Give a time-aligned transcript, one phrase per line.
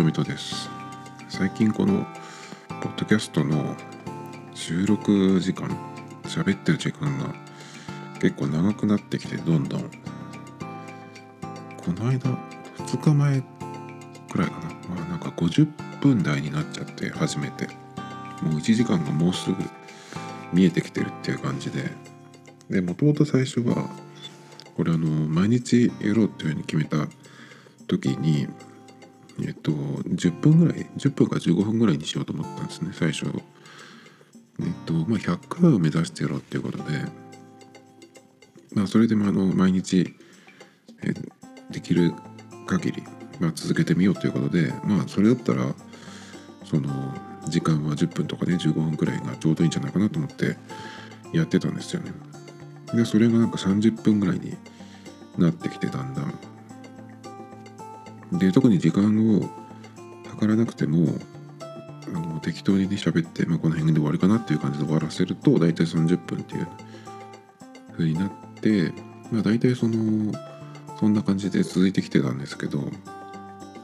[0.00, 0.70] こんにちは、富戸です。
[1.28, 2.06] 最近この、
[2.80, 3.76] ポッドキャストの
[4.54, 5.68] 収録時間、
[6.22, 7.34] 喋ってる時間が
[8.18, 9.82] 結構長くなってきて、どんどん。
[9.82, 9.88] こ
[11.92, 12.30] の間、
[12.78, 13.42] 2日前
[14.30, 14.68] くらいかな。
[14.96, 15.68] まあなんか50
[16.00, 17.68] 分台になっちゃって、初めて。
[18.42, 19.56] もう1時間がもうすぐ
[20.54, 21.90] 見えてきてるっていう感じで。
[22.70, 23.90] で、もともと最初は、
[24.78, 27.06] これあの、毎日やろうっていうふうに決めた
[27.86, 28.48] 時に、
[29.46, 33.26] えっと、10分ぐらい10分か15分ぐらいにしようと思ったんですね最初。
[34.60, 36.84] えっとまあ100回を目指してやろうっていうことで。
[38.72, 40.14] まあそれでもあの毎日
[41.02, 41.12] え
[41.70, 42.12] できる
[42.66, 43.02] 限り、
[43.40, 44.72] まあ、続けてみようということで。
[44.84, 45.74] まあそれだったら
[46.64, 46.88] その
[47.48, 50.56] 時間は10分とかね15分くらいがちょうどいいんじゃないかなと思って
[51.32, 52.12] やってたんですよね。
[52.94, 54.56] でそれがなんか30分ぐらいに
[55.38, 56.49] なってきてだんだん。
[58.32, 59.50] で特に時間を
[60.28, 61.14] 測らなくても
[62.06, 66.68] あの適当にね喋って、まあ、この辺で終わりかなっていう感じで終わらせると大体30分っていう
[67.92, 68.92] 風になって、
[69.30, 70.32] まあ、大体その
[70.98, 72.82] そんな感じで続いてきてたんですけど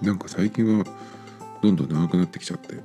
[0.03, 0.85] なんか最近は
[1.63, 2.77] どんどん長くなってきちゃって。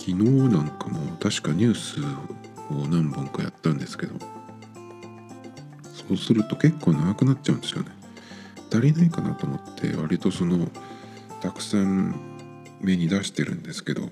[0.00, 2.00] 昨日なんかも確かニュース
[2.72, 4.39] を何本かやったんですけど。
[6.10, 7.92] そうすると結構長くなっちゃうんですよね。
[8.72, 10.68] 足りないかなと思って割とその
[11.40, 12.14] たくさん
[12.80, 14.10] 目に出してるんですけど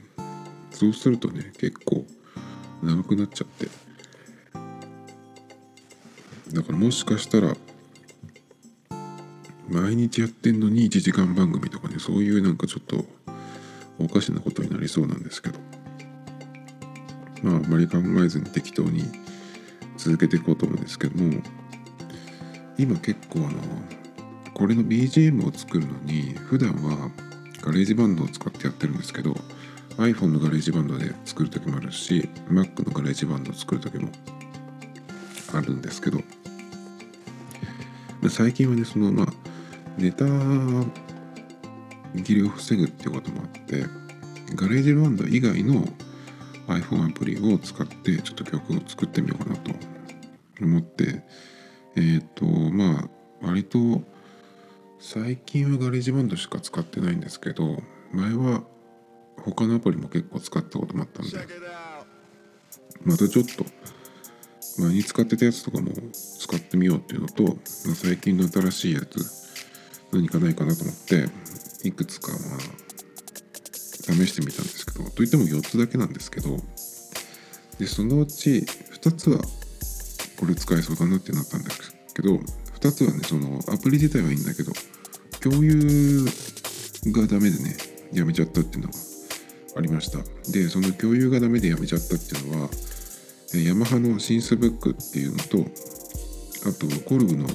[0.71, 2.05] そうするとね結構
[2.83, 3.67] 長くなっちゃって
[6.53, 7.57] だからもしかしたら
[9.69, 13.05] 毎日やってんのに1時間番組とかねそういうなんかちょっと
[13.99, 15.58] おかしなことになりそうなんですけど
[17.42, 19.05] まああまり考えずに適当に
[19.97, 21.42] 続けていこうと思うんですけども
[22.78, 23.58] 今結構あの
[24.55, 27.11] これの BGM を作るのに普段は
[27.61, 29.36] ガレージバンドを使ってやってるんですけど
[29.96, 34.11] iPhone のガレージバンドで作る時もあるし Mac のガレージバンドを作る時も
[35.52, 36.20] あるんですけど
[38.28, 39.27] 最近はねそのまあ
[39.96, 40.24] ネタ
[42.22, 43.84] 切れを防ぐっていうこともあって
[44.55, 45.84] ガレージバンド以外の
[46.68, 49.72] iPhone アプリを使ってちょっと曲を作ってみようかなと
[50.60, 51.24] 思って
[51.97, 54.03] えっ、ー、とまあ割と
[54.99, 57.83] 最近はガレージバンドしか使ってないんですけど
[58.13, 58.65] 前は
[59.45, 61.39] 他のアプリも結構使ったこともあったんで。
[63.05, 63.65] またちょっと
[64.79, 67.55] 前に使ってたやつとかも使ってみようっていうのと、まあ、
[67.95, 69.19] 最近の新しいやつ
[70.13, 71.29] 何かないかなと思って
[71.87, 72.59] いくつかまあ
[74.13, 76.57] 試してみたんですけどといっても4つだけなんですけど
[77.79, 78.65] でそのうち
[79.03, 79.41] 2つは
[80.39, 82.37] これ使えそうだなってなったんですけど
[82.81, 84.73] 2つはねそのアプリ自体はいいんだけど
[85.41, 86.25] 共有
[87.07, 87.77] がダメでね
[88.13, 88.95] やめちゃったっていうのが
[89.77, 90.19] ありました。
[90.51, 92.71] でその共有がダメでやめちゃったっていうのは
[93.55, 95.59] ヤマハのシンスブックっていうのと
[96.69, 97.47] あとコルグの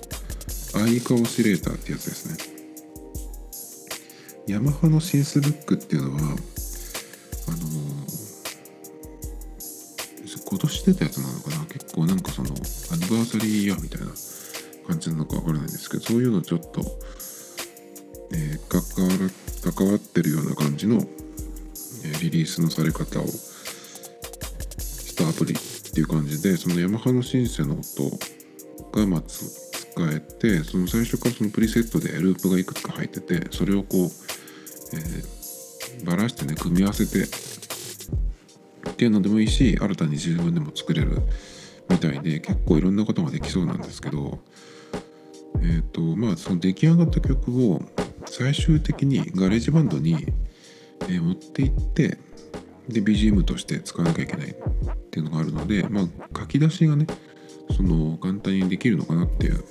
[0.76, 2.54] アイカオシレーターってやつですね。
[4.48, 6.38] ヤマハのシンスブックっていうのはあの
[10.50, 11.63] 今年出たやつなのかな
[11.94, 14.08] 結構なんかそのアニバーサリーイヤーみたいな
[14.88, 15.88] 感じなのかわからないんです？
[15.92, 16.82] けどそういうのちょっと、
[18.34, 21.04] えー、関わってるような感じの、え、
[22.24, 25.58] リリースのされ方をしたアプリっ
[25.94, 28.10] ていう感じでそのヤマハのシンセの音
[29.00, 29.46] がまず
[29.92, 34.10] 使えてその最初からそのプリセットでループがいくつか入っててそれをこう、
[34.94, 37.28] えー、バラしてね組み合わせて
[38.90, 41.22] っていうのでもいいし新たに自分でも作れる
[41.90, 44.40] みたいで結構いろんなことができそうなんですけど
[45.58, 47.82] えっ、ー、とまあその出来上がった曲を
[48.26, 50.26] 最終的にガレージバンドに、
[51.02, 52.18] えー、持っていって
[52.90, 54.54] で BGM として使わなきゃいけないっ
[55.12, 57.08] ていうのがあるのでまあ書き出しがね
[57.76, 59.64] その簡単にできるのかなっていう。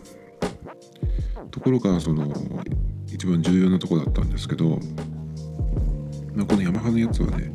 [1.53, 2.33] ところがその
[3.07, 4.81] 一番重要なとこだったんですけど、
[6.35, 7.53] まあ、このヤマハのやつはね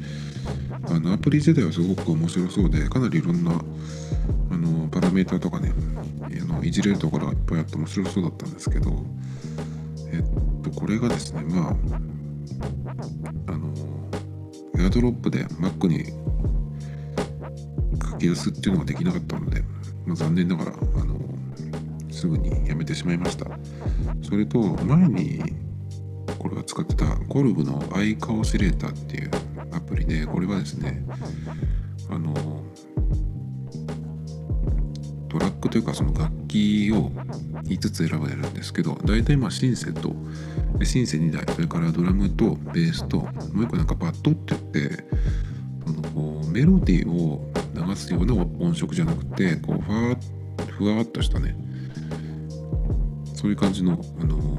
[0.89, 3.51] あのアプリ自体はすごく面白そうでかなりいろんな
[4.57, 5.71] のパラメータとかね
[6.23, 8.91] あのいじれるところがいっぱいあって面白そうだったんですけど
[10.11, 11.75] えっとこれがですねまあ
[13.47, 13.73] あの
[14.79, 16.05] エアドロップで Mac に
[18.11, 19.61] 書き出すっていうのができなかったので、
[20.05, 21.19] まあ、残念ながらあの
[22.11, 23.45] すぐにやめてしまいました。
[24.23, 25.41] それと前に
[26.39, 29.31] これは使ってたコルグのアイカオシレーターっていう
[29.71, 31.03] アプリでこれはですね
[32.09, 32.56] あの
[35.77, 37.11] というかその楽器を
[37.65, 40.11] 5つ選べるんですけど大体まあシンセと
[40.81, 45.03] シンセ2台それからドラムとベースともう一個なんかバットって言って
[45.85, 50.17] そのメロディーを流すような音色じゃなくてこうふわ
[50.79, 51.55] ふわっとしたね
[53.35, 54.57] そういう感じの、あの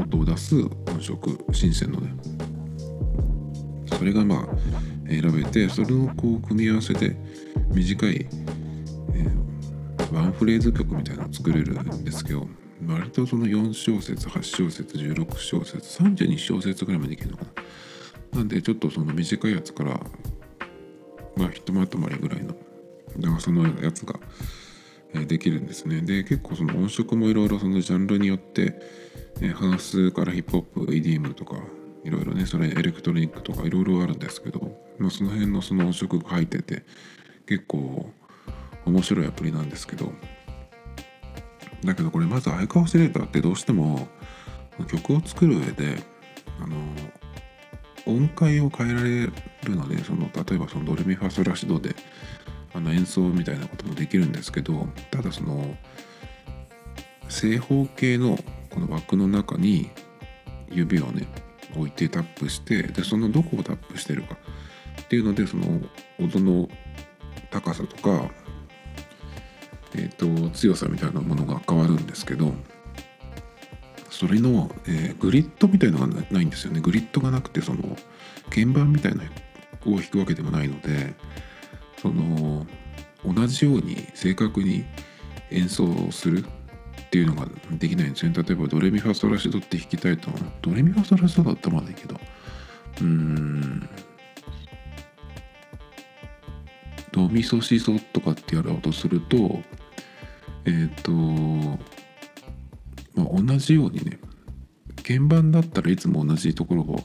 [0.00, 2.14] 音を出す音色シンセのね。
[3.98, 7.16] それがまあ選べてそれをこう組み合わせて
[7.74, 8.28] 短い、
[10.18, 12.48] ワンフレーズ曲みたいなの作れるんですけど
[12.86, 17.44] 割とその4小節8小節16小節32小節ぐらいまでいけるのか
[18.32, 18.38] な。
[18.38, 20.00] なんでちょっとその短いやつから
[21.36, 22.54] まあひとまとまりぐらいの
[23.16, 24.18] 長さのやつが
[25.26, 26.00] できるんですね。
[26.02, 28.80] で結構その音色もいろいろそのジャンルによって
[29.54, 31.56] ハウスからヒップホップ EDM とか
[32.04, 36.82] いろいろねそれエレクトロニックとかいろいろあるんですけど、まあ、その辺のその音色が入ってて
[37.46, 38.12] 結構
[38.88, 40.12] 面白いアプリなんですけど
[41.84, 44.08] だけどこれまずアイカオシレーターってどうしても
[44.90, 46.02] 曲を作る上で
[46.60, 46.76] あの
[48.06, 49.32] 音階を変えられる
[49.76, 51.94] のでその例えばそのドレミファソラシドで
[52.74, 55.76] あの演奏みたいなこともできるんですけどただその
[57.28, 58.38] 正方形の
[58.70, 59.90] この枠の中に
[60.70, 61.26] 指をね
[61.76, 64.36] 置いてタップしてでそのどこをタップしてるか
[65.02, 65.80] っていうのでその
[66.18, 66.68] 音の
[67.50, 68.30] 高さとか、
[69.94, 72.52] えーと、強さみたいなものが変わるんですけど
[74.10, 76.80] それの、えー、グリッドみたいのがないんですよね。
[76.80, 77.96] グリッドがなくてその
[78.50, 79.22] 鍵盤みたいな
[79.86, 81.14] を弾くわけでもないので
[82.02, 82.66] その
[83.24, 84.84] 同じように正確に
[85.50, 88.34] 演奏するっていうのができないんですね。
[88.34, 90.30] 例えばドレミファソラシドって弾きたいと
[90.62, 92.16] ドレミファソラシドだったまだいいけど。
[93.00, 93.88] うーん。
[97.12, 99.60] ドミソシソとかってやろうとすると
[100.64, 101.12] えっ、ー、と、
[103.14, 104.18] まあ、同じようにね
[104.96, 107.04] 鍵盤だったらいつも同じところを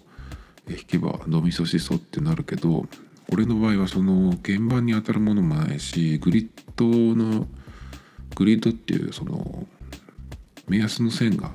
[0.67, 2.85] 弾けばドミソシソってなるけど
[3.31, 7.47] 俺の場合はその鍵盤に当たるものもないしグリッドの
[8.35, 9.65] グリッドっていうその
[10.67, 11.51] 目安の線が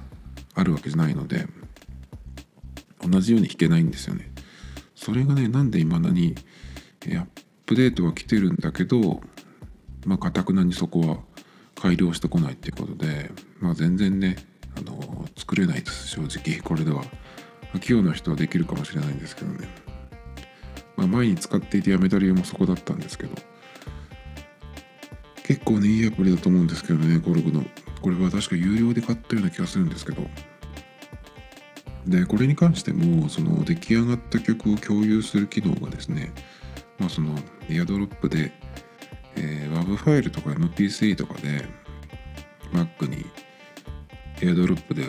[0.55, 1.47] あるわけじゃないので
[3.01, 4.31] 同じように弾けないんですよね。
[4.95, 6.35] それがねなんで未だに
[7.07, 7.27] アッ
[7.69, 9.21] ップデートは来てるんだけど
[10.07, 11.19] まあかたくなにそこは
[11.75, 13.31] 改良してこないっていうことで
[13.61, 14.37] まあ全然ね
[14.77, 17.05] あの作れないです正直これでは。
[17.81, 19.69] 器用な人はできるかもしれないんですけどね。
[20.97, 23.37] まあ、前に使っていてやめた理由もそこだったんですけど
[25.45, 27.63] 結構ねいいアプリだと思うんですけどねゴルグの
[28.01, 30.23] これは確か有料で買ったような気がするんですけど
[32.07, 36.33] でこれに関してもその出来上がった曲を共有する機能がですね
[36.99, 37.37] まあその
[37.69, 38.53] エアドロップで、
[39.37, 41.65] えー、WAV ファイルとか MP3 とかで
[42.73, 43.25] Mac に
[44.43, 45.05] エアドロップで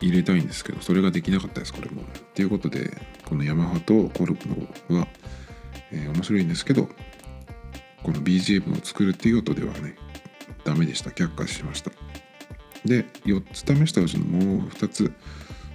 [0.00, 2.02] 入れたいんですけどそれができなかったですこれも。
[2.34, 5.08] ということでこのヤマハとコルクの方は、
[5.90, 6.88] えー、面白いんですけど
[8.02, 9.96] この BGM を作るっていう音ではね
[10.64, 11.90] ダメでした却下しました
[12.84, 15.12] で4つ試したうちのもう2つ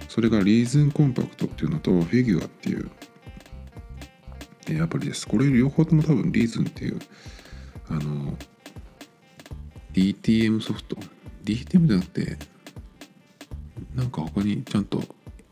[0.08, 2.90] それがリーズンコンパクトっていうのとフィギュアっていう、
[4.68, 5.26] え、アプリです。
[5.26, 7.00] これ両方とも多分リーズンっていう
[7.88, 8.36] あの
[9.92, 10.96] DTM ソフト。
[11.44, 12.38] DTM じゃなくて
[13.96, 15.02] なんか他にちゃんと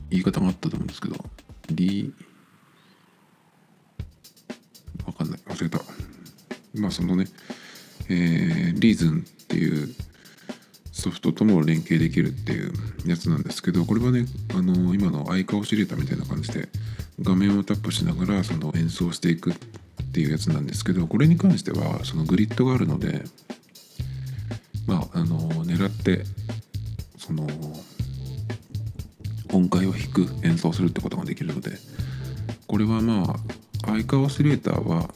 [0.08, 1.16] 言い方があったと思うんですけど
[1.68, 2.14] D
[5.04, 5.40] わかんない。
[5.46, 5.80] 忘れた。
[6.74, 7.26] まあそのね
[8.08, 9.94] えー、リーズンっていう
[10.92, 12.72] ソフトとも連携できるっていう
[13.06, 16.68] やつなんですけどこれはねあの今のアイカオシレータみたいな感じで
[17.22, 19.54] 画面をタップしながらその演奏していくっ
[20.12, 23.22] ていうやつなんですけどこれに関してはそのグリッドがあるので
[24.86, 26.24] まああの狙って
[27.18, 27.46] その
[29.52, 31.72] 音階を弾く演奏するってことができるので
[32.66, 33.36] これはま
[33.84, 35.08] あアイカオシレーターは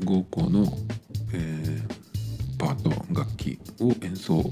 [0.00, 0.66] 5個の、
[1.32, 4.44] えー、パート楽器を演奏、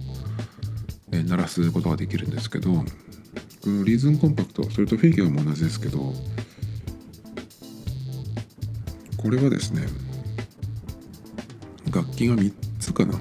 [1.12, 2.84] えー、鳴らすことができるんですけどこ
[3.64, 6.12] のリズムコンパクトそれとフィギュアも同じですけど
[9.18, 9.86] これはですね
[11.92, 13.18] 楽器が3つかな。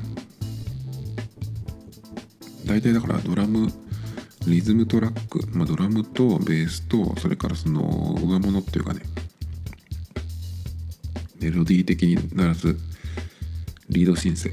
[2.66, 3.72] 大体だからドラム
[4.46, 9.02] リズムトラック、まあ、ドラムとベースとそれからその上物っていうかね
[11.40, 12.78] メロディー的にならず
[13.90, 14.52] リードシンセ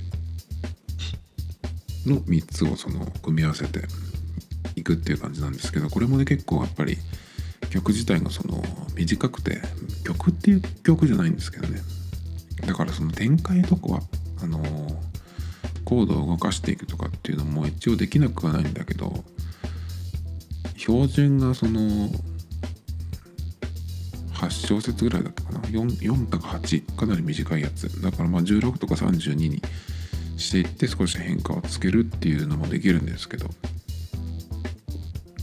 [2.07, 3.83] の3つをその組み合わせて
[4.77, 6.97] いくっていう感じなんですけどこれもね結構やっぱり
[7.75, 8.63] 曲自体がその
[8.95, 9.61] 短くて
[10.05, 11.81] 曲っていう曲じゃないんですけどね。
[12.65, 14.01] だからその展開とかは
[14.41, 14.63] あの
[15.85, 19.25] コードを動かしていくとかっていうのも一応できなくはないんだけど
[20.77, 21.81] 標準がその
[24.35, 25.59] 8小節ぐらいだったかな。
[25.63, 28.01] 4, 4とか8かなり短いやつ。
[28.01, 29.61] だからまあ16とか32に
[30.37, 33.51] していって少し変化をつけるっていうのもできるんですけど。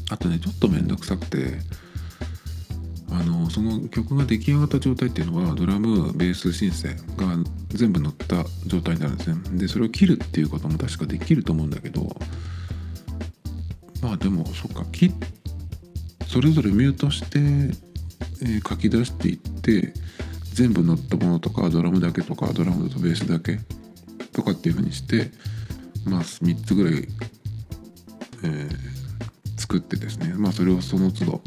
[0.10, 1.60] あとねちょっと面倒くさくて
[3.12, 7.38] あのその曲が出来上がった状態っていうのはドラムベースシンセが
[7.68, 9.60] 全部乗った状態になるんですね。
[9.60, 12.16] でそれを切るっていうことも確かできると思うんだけど
[14.02, 15.14] まあでもそっか切
[16.28, 19.94] それぞれミュートして、えー、書き出していって
[20.54, 23.60] 全部乗ったものとかドラムだけとかドラムとベースだけ
[24.32, 25.32] とかっていうふうにして
[26.06, 27.08] まあ3つぐらい、
[28.46, 30.34] えー、作ってですね。
[30.38, 31.42] まあそれをその都度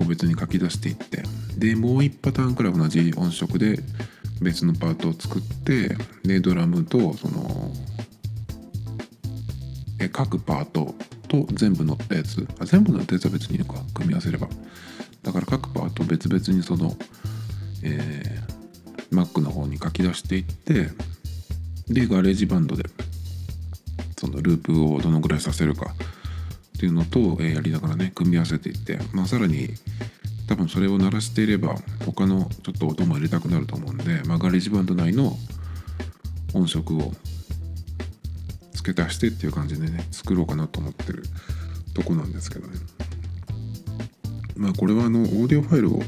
[0.00, 1.22] 個別に書き出していって
[1.56, 3.78] でもう1パターンくらい同じ音色で
[4.40, 7.72] 別のパートを作ってでドラムとその
[10.00, 10.94] え各パート
[11.28, 12.46] と全部乗ったやつ。
[12.58, 14.48] あ全部乗ったやつは別にいいのか組み合わせれば。
[15.22, 16.96] だから各パート別々にその、
[17.84, 20.88] えー、Mac の方に書き出していって
[21.88, 22.84] でガレージバンドで
[24.18, 25.94] そのループをどのぐらいさせるか
[26.80, 29.68] っていうのと、え、やりながらね組み合わせていって、まあ、さらに
[30.48, 31.74] 多分それを鳴らしていれば
[32.06, 35.36] 他のちょっと音も入れたくなると思うんで、まあ、ガレージバンド内の
[36.54, 37.12] 音色を
[38.72, 41.22] 付け足してっていう感じでね作ろうかなと思ってる
[41.92, 42.78] とこなんですけどね。
[44.56, 46.02] まあこれはあのオーディオファイルを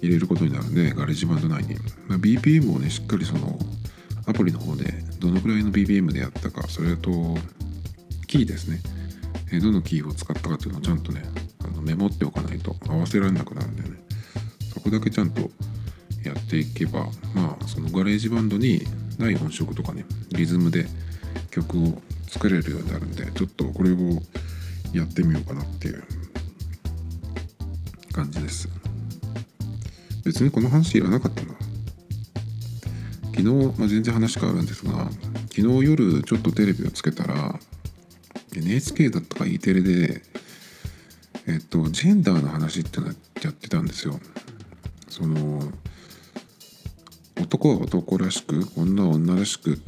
[0.00, 1.74] 入れることになるんでガレージバンド内に、
[2.08, 3.58] まあ、BPM をねしっかりその
[4.26, 7.10] アプリの方でどのくらいの BPM でやったかそれと
[8.26, 8.80] キーですね。
[9.52, 11.22] えどのキーを使ったかっていうのをちゃんとね
[11.64, 13.88] あのメモっておかないと合わせられなくなるんでね。
[14.74, 15.50] そこだけちゃんと
[16.22, 18.82] やっていけばまあそのガレージバンドに
[19.18, 20.86] ない音色とかねリズムで
[21.50, 23.96] 曲を作れるようになるんでちょっとこれを
[24.92, 26.04] やってみようかなっていう
[28.12, 28.68] 感じです。
[30.24, 31.54] 別にこの話いらなかったな。
[33.36, 35.10] 昨日、まあ、全然話変わるんですが
[35.50, 37.60] 昨日夜ちょっとテレビをつけたら
[38.56, 40.22] NHK だったか E テレで
[41.46, 43.12] えっとジェンダーの話ってのや
[43.50, 44.18] ってたんですよ。
[45.08, 45.72] その
[47.40, 49.78] 男は男らしく女は女らしく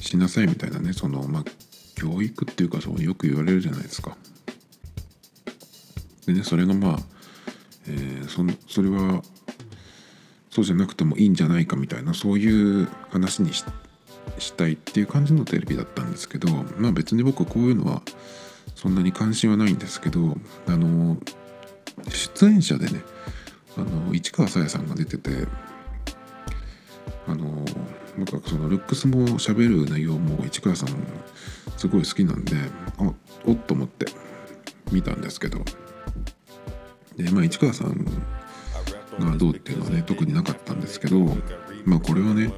[0.00, 1.44] しなさいみたいなねそのまあ
[1.94, 4.16] 教育っていうかそうよく言われるじゃないですか。
[6.26, 6.98] でねそれがまあ、
[7.86, 9.22] えー、そそれは
[10.50, 13.70] そうじゃなくてもいいんじゃないかみたいなそういう話にして
[14.38, 18.02] したいっていう感じのテレビだったんですけどまあ別に僕こういうのは
[18.74, 21.16] そんなに関心はないんですけどあの
[22.08, 23.02] 出演者でね
[23.76, 25.46] あの市川さやさんが出てて
[27.26, 27.64] あの
[28.18, 30.88] 僕はそのルックスも喋る内容も市川さん
[31.76, 32.56] すごい好きなんで
[32.98, 33.12] あ
[33.46, 34.06] おっと思って
[34.90, 35.60] 見たんですけど。
[37.18, 38.04] でまあ市川さん
[39.18, 41.18] がどうっていうのはね特になかったんですけど
[41.84, 42.52] まあこれはね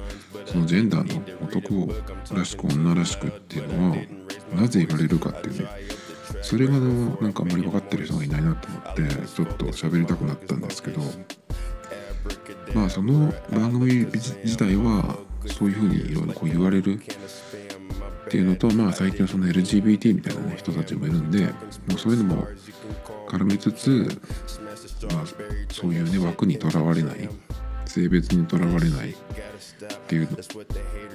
[0.51, 3.97] そのジェンダーの男らしく女らしくっていうのは
[4.53, 5.69] なぜ言われるかっていうね
[6.41, 11.01] それがのなんかあんまり分かってる人がいないなと思ってちょっと喋りたくなったんですけど
[12.73, 15.17] まあその番組自体は
[15.47, 21.51] そういうふうにいろいろこう言われるっていうのとまあ最近はその LGBT みたいな、ね、人たちもいるんでも
[21.95, 22.47] うそういうのも
[23.29, 24.19] 絡めつつ、
[25.13, 25.25] まあ、
[25.71, 27.29] そういうね枠にとらわれない
[27.85, 29.15] 性別にとらわれない
[30.11, 30.27] っていう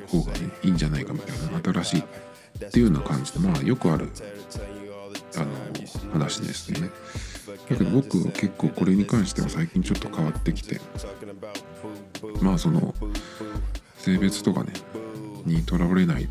[0.09, 4.09] 方がねいいんじゃないかみたいな新しいっていうような感じでまあよくある
[5.37, 6.89] あの話ですよね。
[6.89, 10.81] だけど僕は結構これに関しては最近ちょっと変わってきて
[12.41, 12.95] まあその
[13.99, 14.73] 性別とかね
[15.45, 16.29] にとらわれないっ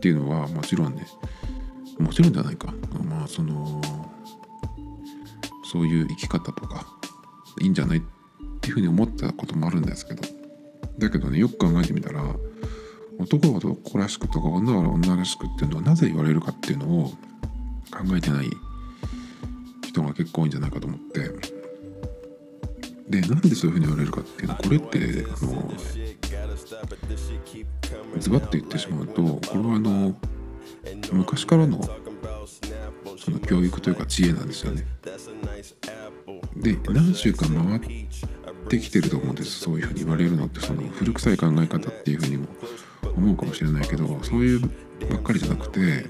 [0.00, 1.06] ていうのはもちろんね
[1.98, 2.74] もちろんじゃないか。
[3.08, 3.80] まあその
[5.64, 6.86] そういう生き方とか
[7.62, 8.02] いいんじゃないっ
[8.60, 10.22] ていうふうに思ったこともあるんですけど
[10.98, 12.22] だけどねよく考えてみたら
[13.18, 17.08] 男は男らしくとか女は女らしくっていうのはなぜ言われるかっていうのを
[17.90, 18.50] 考えてない
[19.86, 21.30] 人が結構多いんじゃないかと思って
[23.08, 25.72] でなんでそういうふうに言われるかっていうのはこれってあの
[28.18, 30.14] ズバッと言ってしまうとこれはあの
[31.12, 31.80] 昔からの
[33.18, 34.84] その教育というか知恵なんですよね。
[36.56, 37.80] で何週間回っ
[38.68, 39.60] てきてると思うんです。
[39.60, 42.46] そういうふうに言われるのってその古臭い考え方っていうふうにも
[43.16, 46.06] 思うかもしれないけどそういうばっかりじゃなくて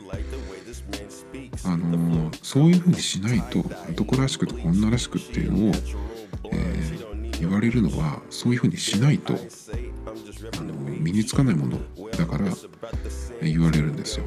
[1.65, 5.73] あのそういうふうにしないと男らしくとか女らしくっていうのを、
[6.53, 11.79] えー、言われるのはそういうふうにしないとあの身につかないもの
[12.11, 12.45] だから
[13.43, 14.27] 言われるんですよ。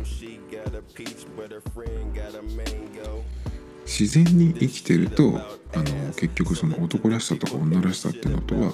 [3.87, 5.39] 自然に生きてると
[5.73, 8.73] あの結局その男らしさとか女らしさっていうのとは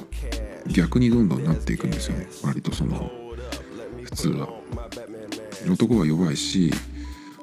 [0.68, 2.28] 逆にどんどんなっていくんですよね。
[2.44, 3.12] 割とその
[4.04, 4.50] 普通は。
[5.70, 6.72] 男は弱いし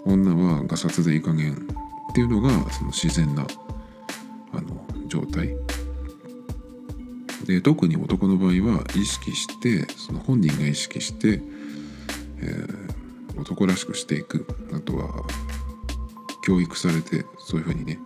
[0.04, 1.54] 女はガサツでいい加減
[2.10, 3.46] っていうのがその自然な
[4.52, 5.54] あの状態。
[7.46, 11.40] で特に男の場合は意識してその本人が意識して、
[12.40, 14.46] えー、男らしくしていく。
[14.72, 15.24] あとは
[16.42, 17.99] 教育されてそういうふうにね、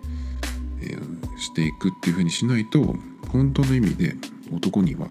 [0.82, 2.94] えー、していくっていうふうにしないと
[3.30, 4.14] 本当の意味で
[4.52, 5.08] 男には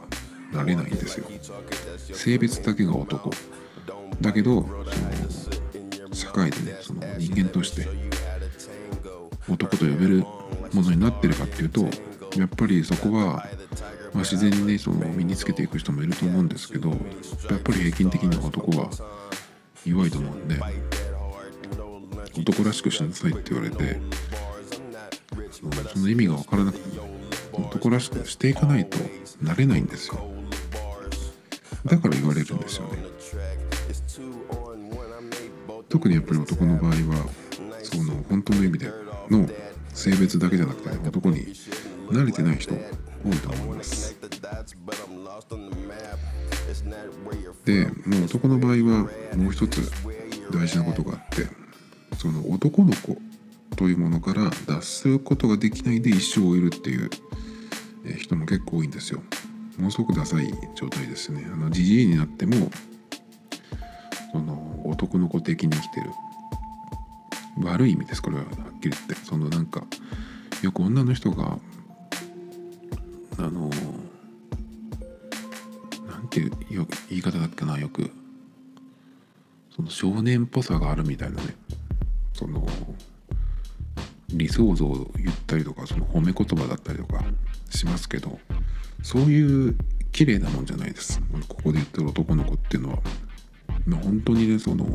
[0.53, 1.25] なれないんですよ。
[2.13, 3.31] 性別だけが男。
[4.21, 4.69] だけどそ
[6.07, 7.87] の社会でねその人間として
[9.49, 10.19] 男と呼べる
[10.73, 11.81] ものになってるかっていうと
[12.39, 13.45] やっぱりそこは、
[14.13, 18.89] まあ、自然にねその身につけていく人もいると思うんですけどやっぱり平均的には男は
[19.85, 20.55] 弱いと思うんで
[22.37, 23.99] 男らしくしなさいって言われて
[25.93, 26.99] その意味が分からなくて
[27.51, 28.97] 男らしくしていかないと
[29.41, 30.31] なれないんですよ。
[31.85, 32.97] だから言われるんですよね。
[35.89, 36.95] 特にやっぱり男の場合は
[37.83, 38.91] その本当の意味で
[39.29, 39.47] の
[39.93, 41.53] 性別だけじゃなくて、男に
[42.09, 42.77] 慣れてない人多
[43.29, 44.15] いと思います。
[47.65, 49.91] でもう男の場合はもう一つ
[50.51, 51.47] 大事なことがあって
[52.17, 53.17] その男の子
[53.75, 57.09] というものから脱することができないで一生を終えるっていう
[58.17, 59.21] 人も結構多いんですよ。
[59.77, 61.45] ものすごくダサい状態ですね。
[61.51, 62.69] あのじじいになっても
[64.31, 66.09] その男の子的に生きてる。
[67.61, 69.15] 悪い意味ですこれははっきり言って。
[69.15, 69.83] そのなんか
[70.61, 71.59] よく女の人が
[73.37, 73.69] あの
[76.07, 76.51] なんていう
[77.09, 78.11] 言い方だっけなよく。
[79.75, 81.55] その少年っぽさがあるみたいなね。
[82.43, 82.67] その
[84.31, 87.23] 理想像を言ったりとかその褒め言葉だったりとか
[87.69, 88.37] しますけど
[89.01, 89.77] そういう
[90.11, 91.21] 綺麗なもんじゃないです。
[91.47, 92.99] ここで言ってる男の子っていうのは、
[94.03, 94.85] 本当にねその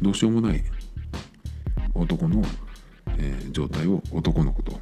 [0.00, 0.64] どうしようもない
[1.94, 2.42] 男の、
[3.18, 4.80] えー、状態を男の子と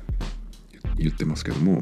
[0.96, 1.80] 言ってますけども。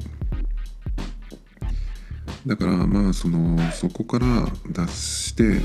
[2.47, 5.65] だからまあそのそこから脱してし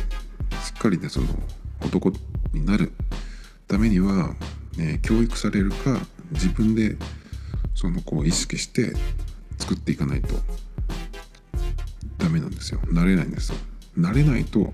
[0.78, 1.28] っかりねその
[1.82, 2.12] 男
[2.52, 2.91] になる。
[3.67, 4.36] ためには、
[4.78, 5.99] ね、教育されるか
[6.32, 6.97] 自分で
[7.76, 8.93] そのこう意識して
[9.58, 10.36] 作っていかないと
[12.17, 12.80] ダメなんですよ。
[12.86, 13.58] 慣れないんですよ。
[13.97, 14.73] 慣れないと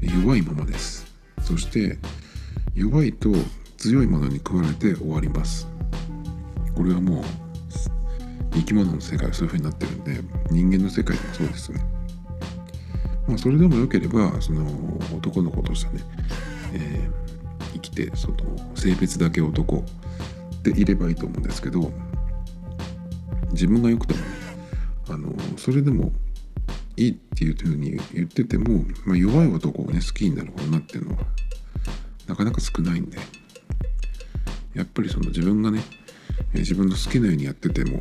[0.00, 1.06] 弱いままです。
[1.42, 1.98] そして
[2.74, 3.32] 弱いと
[3.76, 5.68] 強いものに食われて終わります。
[6.74, 7.24] これはもう
[8.54, 11.80] 生き物の世界はそういう風になってるんで人間の世界でもそうですね。
[13.26, 14.64] まあそれでもよければその
[15.14, 16.02] 男の子としてね、
[16.72, 17.27] えー、
[17.80, 18.36] 生きてその
[18.74, 19.84] 性別だけ男。
[20.62, 21.92] でいればいいと思うんですけど
[23.52, 24.20] 自分がよくても
[25.10, 26.12] あのそれでも
[26.96, 31.22] いいっていうふうに言ってても、まあ、弱い男をね好きになる女っていうのは
[32.26, 33.18] なかなか少ないんで。
[34.74, 35.82] やっぱりその自分がね
[36.54, 38.00] 自分の好きなようにやってても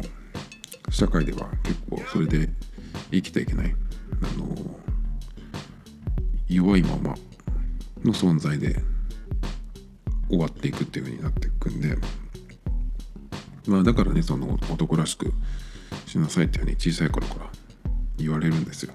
[0.92, 2.50] 社会では結構それで
[3.10, 3.76] 生きていけない。
[4.22, 4.80] あの
[6.48, 7.16] 弱いまま
[8.04, 8.84] の存在で
[10.30, 11.98] 終わっていくっていう風になっていくんで。
[13.68, 15.34] まあだからねその男らしく
[16.06, 17.52] しなさいっていうふうに小さい頃から
[18.18, 18.94] 言われるんですよ。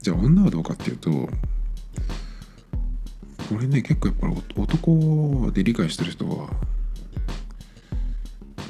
[0.00, 1.28] じゃあ女はどうかっていうとこ
[3.60, 6.48] れね結構やっぱり男で理解してる人は、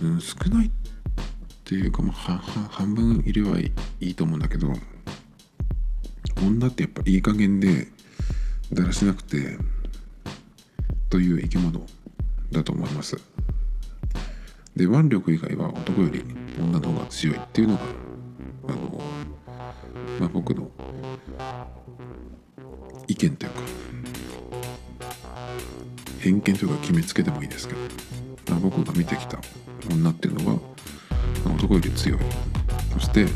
[0.03, 0.71] うん、少ないっ
[1.65, 4.73] ていうか、まあ、半分いればいいと思うんだけど
[6.43, 7.89] 女ってやっぱいい加減で
[8.73, 9.59] だらしなくて
[11.09, 11.81] という生き物
[12.53, 13.17] だと思います。
[14.77, 16.23] で腕力以外は男より
[16.59, 17.81] 女の方が強いっていうのが
[18.69, 19.01] あの、
[20.21, 20.71] まあ、僕の
[23.09, 23.61] 意見というか
[26.21, 27.81] 偏見というか決めつけでもいいですけど、
[28.51, 29.39] まあ、僕が見てきた
[29.91, 30.61] 女っていうのは
[31.55, 32.19] 男より強い。
[32.93, 33.27] そして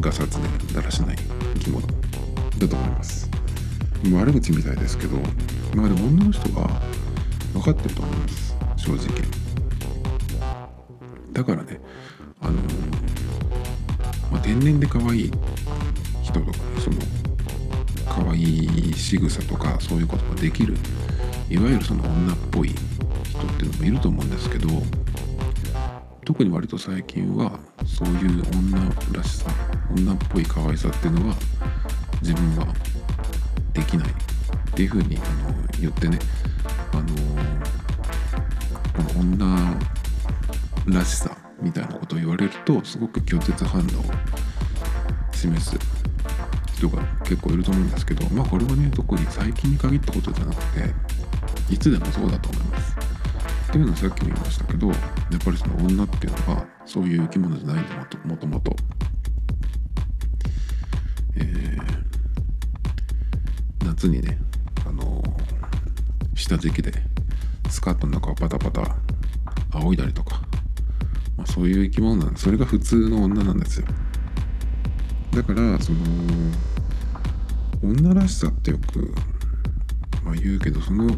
[0.00, 1.16] ガサツでだらしない
[1.54, 3.30] 生き物だと思います。
[4.12, 5.16] 悪口みたいですけど
[5.74, 6.68] まあでも女の人は
[7.54, 9.44] 分かってると思います正直。
[11.32, 11.80] だからね
[12.40, 12.54] あの
[14.30, 15.32] まあ、天然で可愛い
[16.22, 16.96] 人とかその
[18.06, 20.74] 可愛い仕草とかそういうことができる
[21.48, 24.68] いわゆるその女っぽい人っていうのもいると思うんですけど
[26.24, 28.78] 特に割と最近はそういう女
[29.12, 29.50] らしさ
[29.96, 31.34] 女っぽい可愛さっていうのは
[32.22, 32.66] 自分は
[33.72, 34.12] できないっ
[34.74, 36.18] ていうふうにあの言ってね
[36.92, 37.02] あの
[40.94, 43.86] らしさみたいなことを言われるとすごく拒絶反応を
[45.32, 45.76] 示す
[46.76, 52.96] 人が結構いると思うんですけどまあこれはね特に最近に限ったことじゃなくていつでもそうだと思います。
[53.68, 54.98] っていうのはさっきも言いましたけどやっ
[55.44, 58.76] ぱりその女っていうのはそういう生き物じゃないんだもともと。
[61.36, 61.82] えー、
[63.84, 64.38] 夏にね
[64.86, 66.92] あのー、下敷きで
[67.68, 68.94] スカートの中をパタパタ
[69.72, 70.43] 仰いだりとか、
[71.36, 73.86] まあ、そういう生き物なんそれが普通の女なんですよ。
[75.32, 75.98] だからその
[77.82, 79.12] 女らしさってよく、
[80.24, 81.08] まあ、言うけどその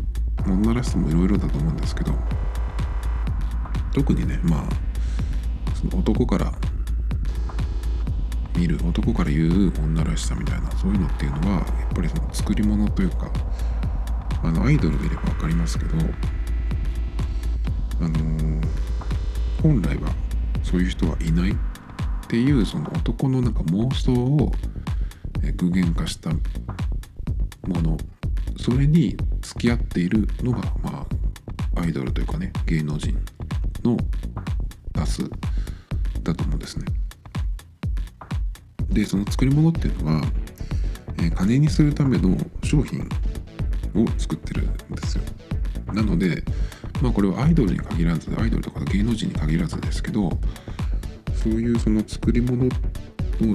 [0.47, 2.13] 女らしさもいろいろだと思うんですけど
[3.95, 6.53] 特にねまあその男から
[8.57, 13.31] 見る男から言う女らしさみたいなそういうのっていうのはやっぱりその作り物というか
[14.43, 15.97] あのアイドル見れば分かりますけど
[17.99, 18.36] あの、
[19.67, 20.15] 本来は
[20.63, 21.55] そういう人はいないっ
[22.29, 24.53] ていうその男のなんか妄想を
[25.57, 27.97] 具現化したもの
[28.57, 31.05] それに付き合っているのがま
[31.75, 33.19] あアイドルというかね芸能人
[33.83, 33.97] の
[34.93, 35.29] 出す
[36.23, 36.87] だと思うんですね。
[38.89, 40.23] でその作り物っていうのは、
[41.21, 43.01] え、金にするための商品
[43.95, 45.25] を作ってるんですよ。
[45.93, 46.45] なので
[47.03, 50.31] まあこれはアイドルに限らずアイドルとか芸能人に限らずですけど
[51.35, 52.71] そういうその作り物を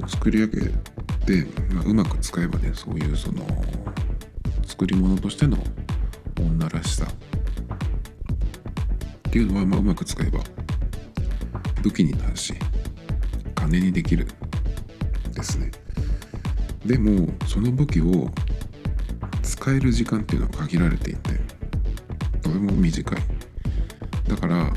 [0.08, 3.44] 作り上げて、まあ、うまく使えばねそういうその
[4.64, 5.58] 作り物としての
[6.40, 7.06] 女らしさ。
[9.28, 10.40] っていうのは、まあ、うまく使えば
[11.82, 12.52] 武器になるし
[13.54, 14.26] 金にできる
[15.34, 15.70] ですね。
[16.84, 18.30] でもその武器を
[19.42, 21.40] 使える時間っていうのは限られていて
[22.42, 23.31] とても短い。
[24.34, 24.72] だから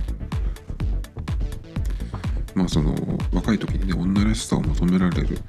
[2.53, 2.95] まあその
[3.33, 5.39] 若い時にね女らしさを求められるっ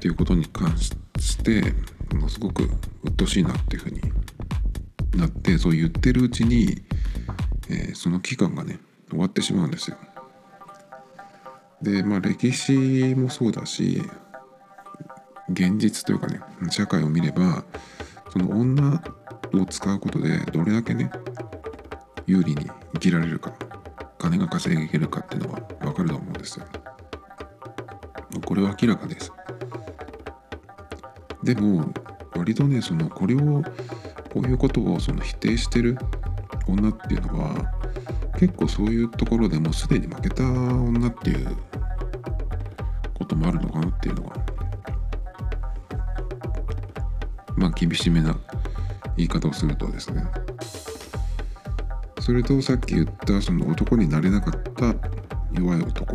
[0.00, 1.62] ていうことに関して
[2.14, 2.68] ものすごく
[3.02, 4.00] 鬱陶しいなっていうふうに
[5.14, 6.82] なってそう言ってるうちに
[7.70, 8.78] えー、その期間がね
[9.10, 9.96] 終わってしまうんですよ。
[11.82, 14.02] でまあ歴史もそうだし
[15.50, 17.64] 現実というかね社会を見れば
[18.30, 19.02] その女
[19.54, 21.10] を使うことでどれだけね
[22.26, 23.52] 有利に生きられるか
[24.18, 26.66] 金が稼げるかっていうのは分かると思うんですよ。
[28.44, 29.32] これは明らかです。
[31.42, 31.92] でも
[32.36, 33.62] 割とねそのこれを
[34.32, 35.96] こういうことをその否定してる
[36.66, 37.72] 女っていうのは
[38.38, 41.56] 結構そういうところでもうすでに負けた女っていう
[43.14, 44.36] こともあるのかなっていうのが
[47.56, 48.36] まあ厳しめな
[49.16, 50.24] 言い方をするとですね
[52.28, 54.94] それとさっき言ったその男になれなかった
[55.58, 56.12] 弱い男、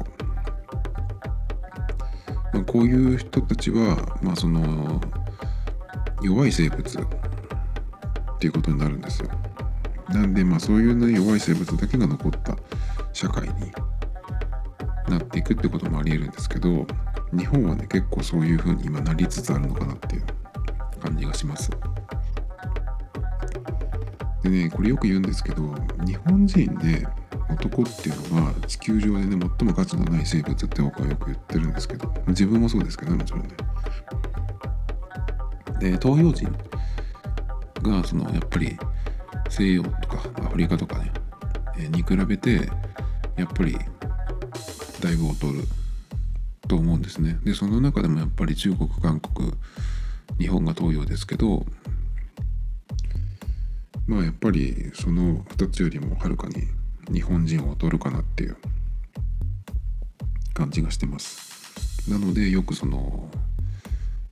[2.53, 5.01] まあ、こういう人たちはまあその
[6.21, 7.05] 弱い生物っ
[8.37, 9.29] ていうことになるんですよ。
[10.09, 12.57] なんでまあそういうね弱い生物だけが残った
[13.11, 13.71] 社会に
[15.09, 16.85] なっていくってこともありえるんですけど
[17.35, 20.25] 日本はね結構そういう風に今なりつつあるのかなっていう
[21.01, 21.71] 感じがします。
[24.43, 25.63] でねこれよく言うんですけど
[26.05, 27.07] 日本人で
[27.49, 33.47] 男っていうのは地球上でね最も価値のない生物って僕はよく言ってるんですけど自分もそうですけどねもちろんね。
[35.79, 36.49] で東洋人
[37.81, 38.77] がそのやっぱり
[39.49, 41.11] 西洋とかアフリカとかね、
[41.77, 42.69] えに比べて
[43.35, 45.63] やっぱりだいぶ劣る
[46.67, 47.37] と思うんですね。
[47.43, 49.53] でその中でもやっぱり中国韓国
[50.39, 51.65] 日本が東洋ですけど
[54.07, 56.67] まあやっぱりその2つよりもはるかに
[57.13, 58.57] 日本人を劣るかなっていう
[60.53, 62.09] 感じがしてます。
[62.09, 63.29] なのでよくその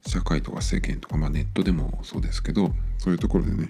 [0.06, 3.70] 社会とか世間とか、まあ、ネットでもそうですけどそういうところでね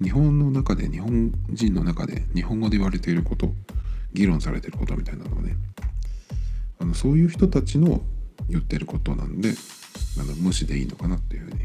[0.00, 3.52] 日本の中で日本人の中で日本語で言われていること
[4.14, 5.56] 議論されていることみたいなのはね
[6.80, 8.00] あのそういう人たちの
[8.48, 9.54] 言ってることなんで
[10.18, 11.58] あの無視でいいのかなっていうふうに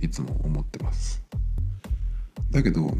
[0.00, 1.22] いつも思ってます
[2.50, 2.96] だけど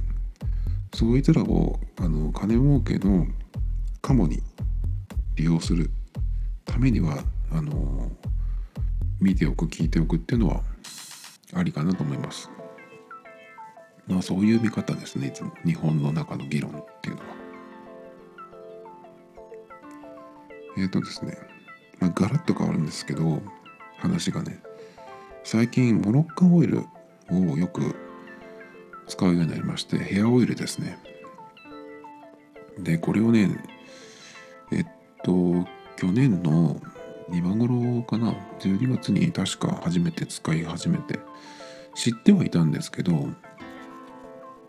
[0.94, 3.26] そういつらをあの金儲けの
[4.00, 4.40] カモに
[5.34, 5.90] 利用する
[6.64, 7.18] ためには
[7.50, 8.12] あの
[9.20, 10.60] 見ておく聞いておくっていうのは
[11.52, 12.48] ありかなと思います。
[14.06, 15.52] まあそういう見方ですねいつも。
[15.64, 17.26] 日本の中の議論っていうのは。
[20.78, 21.36] えっ、ー、とですね、
[21.98, 23.42] まあ、ガラッと変わるんですけど
[23.98, 24.60] 話がね。
[25.42, 26.84] 最近モロッカオイル
[27.30, 28.03] をよく
[29.06, 30.98] 使うようになりましてヘアオイルですね。
[32.78, 33.56] でこれをね
[34.72, 34.86] えっ
[35.22, 36.80] と去年の
[37.32, 41.20] 今頃かな12月に確か初めて使い始めて
[41.94, 43.28] 知ってはいたんですけど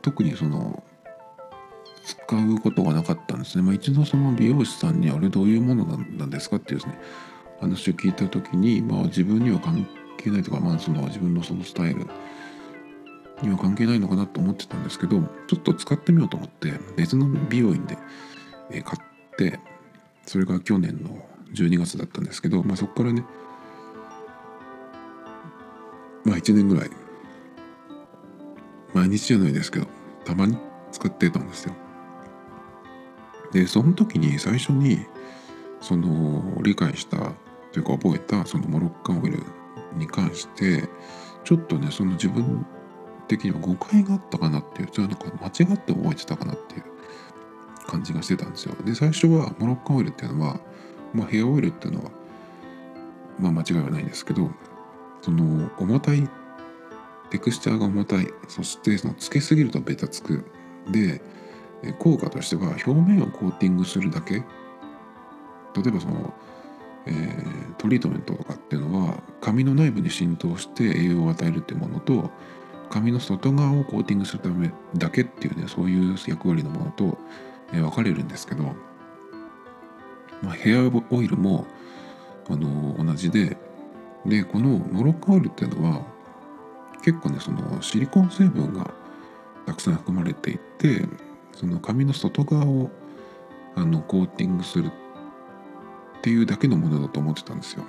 [0.02, 0.84] 特にその
[2.06, 7.00] 使うことがなかったんですね、まあ、一度その美容師さんにあれどういうものなんですかっていうですね
[7.60, 12.06] 話を聞いた時に、まあ、自分には関係ないとか、まあ、その自分のそのスタイル
[13.46, 17.98] には関係ないのかなと思ってたんですけどちょっと使ってみようと思って別の美容院で
[18.82, 19.60] 買って
[20.26, 23.24] それが去年の12月だったんですけど、まあ、そこからね
[26.24, 26.90] まあ1年ぐらい
[28.94, 29.88] 毎日じゃないですけど
[30.24, 30.58] たまに
[30.92, 31.74] 使ってたんですよ。
[33.52, 35.06] でその時に最初に
[35.82, 37.34] その理解した
[37.72, 39.44] というか覚えたそのモロッカンオイル
[39.96, 40.90] に関して
[41.44, 42.66] ちょっとねその自分
[43.28, 46.84] 的には誤解があったかなっていうそれなんか間違って覚えてたかなっていう
[47.88, 48.76] 感じがしてたんですよ。
[48.84, 50.60] で最初はモロッカンオイルっていうのは、
[51.14, 52.12] まあ、ヘアオイルっていうのは
[53.40, 54.50] まあ間違いはないんですけど
[55.22, 56.28] その重たい
[57.30, 60.46] テクスチャーが重たいそしてそのつけすぎるとベタつく。
[60.90, 61.22] で
[62.00, 64.36] 効果としては表面をコーティングするだけ。
[64.36, 64.44] 例
[65.88, 66.34] えばその、
[67.06, 72.32] えー、トリートメントとかっていうのは髪の内部に浸透して栄養を与えるっていうものと
[72.90, 77.18] 髪の外側をコーティングするためだけっていうねそういう役割のものと、
[77.74, 78.64] えー、分かれるんですけど、
[80.42, 81.66] まあ、ヘアオイルも、
[82.50, 83.58] あの、同じで
[84.26, 86.02] でこのモロッカオイルっていうのは
[87.04, 88.92] 結構ねそのシリコン成分が
[89.68, 91.06] たくさん含まれていて
[91.54, 92.90] その髪の外側を
[93.76, 94.92] あのコーティングするっ
[96.22, 97.84] ていうだけのものだと思ってたんですよ。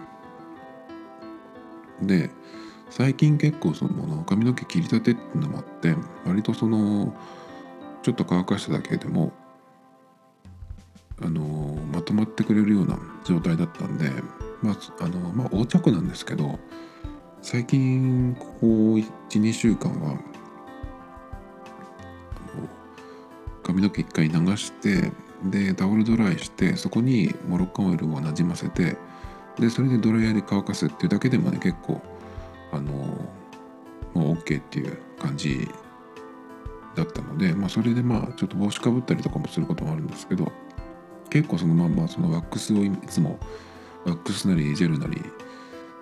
[2.03, 2.31] で
[2.91, 5.95] 最近結構その髪の毛切り立てってのもあって
[6.25, 7.15] 割とその
[8.03, 9.33] ちょっと乾かしただけでも
[11.21, 11.41] あの
[11.93, 14.11] まとまってくれるような状態だったんで
[14.63, 16.59] まああのまあ横着なんですけど
[17.43, 18.67] 最近ここ
[19.31, 20.19] 12週間は
[23.63, 25.11] 髪の毛一回流して
[25.45, 28.97] でタオルドライしてそこにモロッカンオイルをなじませて
[29.59, 32.01] でそれでドライヤーで乾かすっていうだけでもね結構
[32.73, 32.93] あの
[34.15, 35.69] もう OK っていう感じ
[36.95, 40.51] だったので、まあ、それでまあちょっと帽子かぶったりとかもすることもあるんですけど
[41.31, 43.39] 結構そのまんまそのワックスをいつも
[44.05, 45.23] ワックスなりジェルなり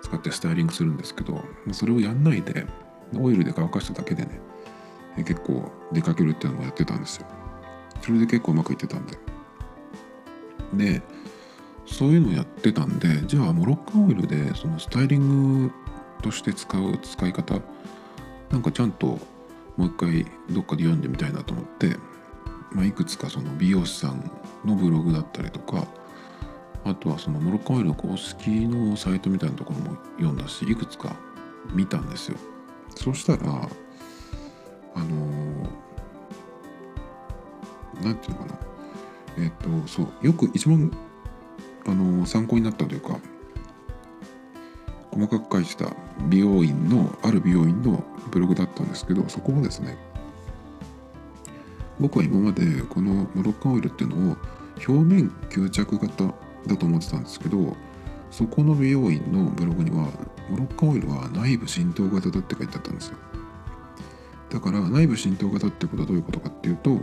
[0.01, 2.65] 使ってスタイリングするんですけどそれをやんないで
[3.17, 4.39] オイルで乾かしただけでね
[5.17, 7.27] 結構出かけるっていうのもやってたんですよ。
[8.01, 9.17] それで結構うまくいってたんで。
[10.73, 11.01] で
[11.85, 15.71] そういうのをやってたんでじゃあモロッカンオイルでそのスタイリング
[16.21, 17.59] として使う使い方
[18.49, 19.19] なんかちゃんと
[19.77, 21.97] もう一回どっかで読んでみたいなと思って、
[22.71, 24.31] まあ、いくつかその美容師さん
[24.63, 25.85] のブログだったりとか
[26.85, 31.15] あとはそのモロッカオイルの公式のサイトみたいなところも読んだしいくつか
[31.73, 32.37] 見たんですよ
[32.95, 33.69] そしたら
[34.95, 35.67] あの
[38.01, 38.59] 何て言うのかな
[39.37, 39.51] えっ、
[39.83, 40.91] とそうよく一番
[41.87, 43.19] あの参考になったというか
[45.15, 45.95] 細かく書いてた
[46.27, 49.97] 美容院のある美容院のブログだったんですけどそこもですね
[51.99, 54.37] 僕は今までこのモロッカンオイルっていうのを
[54.85, 56.25] 表面吸着型
[56.67, 57.77] だと思ってたんですけど
[58.29, 60.09] そこの美容院のブログには
[60.49, 63.17] モロッカンオイルは内部浸透型だって書いてあったんですよ。
[64.49, 66.99] だから内部浸透型ってことはどういうことかっていうと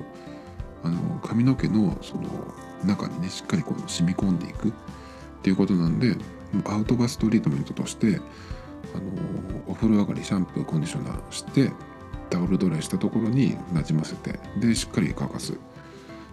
[0.84, 2.22] あの髪の毛のその
[2.84, 4.72] 中にねしっかりこう染み込んでいくっ
[5.42, 6.16] ていうことなんで
[6.66, 8.20] アウトバストリートメントとして
[8.94, 9.04] あの
[9.66, 11.72] お風呂上がりシャンプーコンディショナーして
[12.30, 15.52] タオルドライしたところになじませてでしっかり乾かす。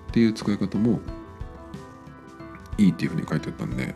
[0.10, 1.00] っていう使い方も
[2.78, 3.94] いいっていうふうに書いてあったんで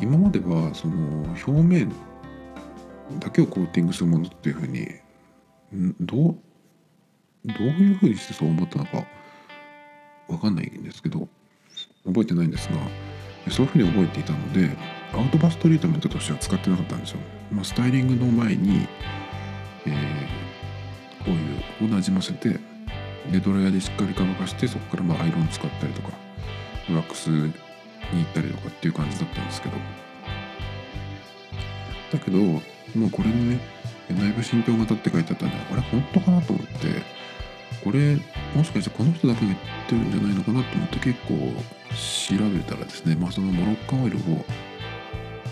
[0.00, 1.92] 今まではその表面
[3.20, 4.88] だけをコーティングするものっていうふうに
[6.00, 6.38] どう
[7.44, 9.06] どういうふうにしてそう思ったのか
[10.28, 11.28] 分かんないんですけど
[12.04, 12.76] 覚えてないんですが
[13.50, 14.76] そういうふうに覚えていたので
[15.14, 17.18] アウトバストリートメントとしては使ってなかったんですよ、
[17.50, 18.86] まあ、スタイリングの前に、
[19.86, 21.38] えー、オイ
[21.80, 22.58] ルをなじませて
[23.30, 26.10] でドライヤーでしっかり乾かしてそこからまあアイロン使ったりとか
[26.90, 27.52] ワックスに
[28.12, 29.76] 行ったりとかっていう感じだったんですけど。
[32.12, 32.60] だけども
[33.06, 33.60] うこれにね
[34.08, 36.72] 内部浸透型って書いてあったんであれ本当かなと思って
[37.84, 38.16] これ
[38.54, 41.34] もしかしてこの人だけが言ってるんじゃないのかなと思って結構
[42.38, 44.44] 調べたらですね、まあ、そのモロッカオイルを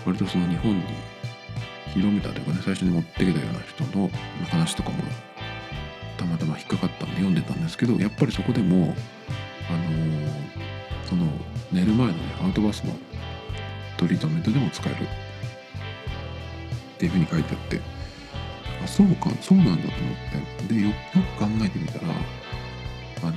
[0.07, 0.83] 割とその日本に
[1.93, 4.09] 広めたというかね最初に持ってきたような人の
[4.49, 5.03] 話とかも
[6.17, 8.95] たまたま引っかかったんで読んでたんですけどやっぱりそこでも
[9.69, 10.29] あのー、
[11.09, 11.25] その
[11.73, 12.93] 寝る前のねアウトバスの
[13.97, 14.97] トリートメントでも使える。
[15.03, 17.81] っていうふうに書いてあって。
[18.83, 20.73] あそうかそうなんだと思って。
[20.73, 22.07] でよく考えてみたら
[23.23, 23.35] あのー、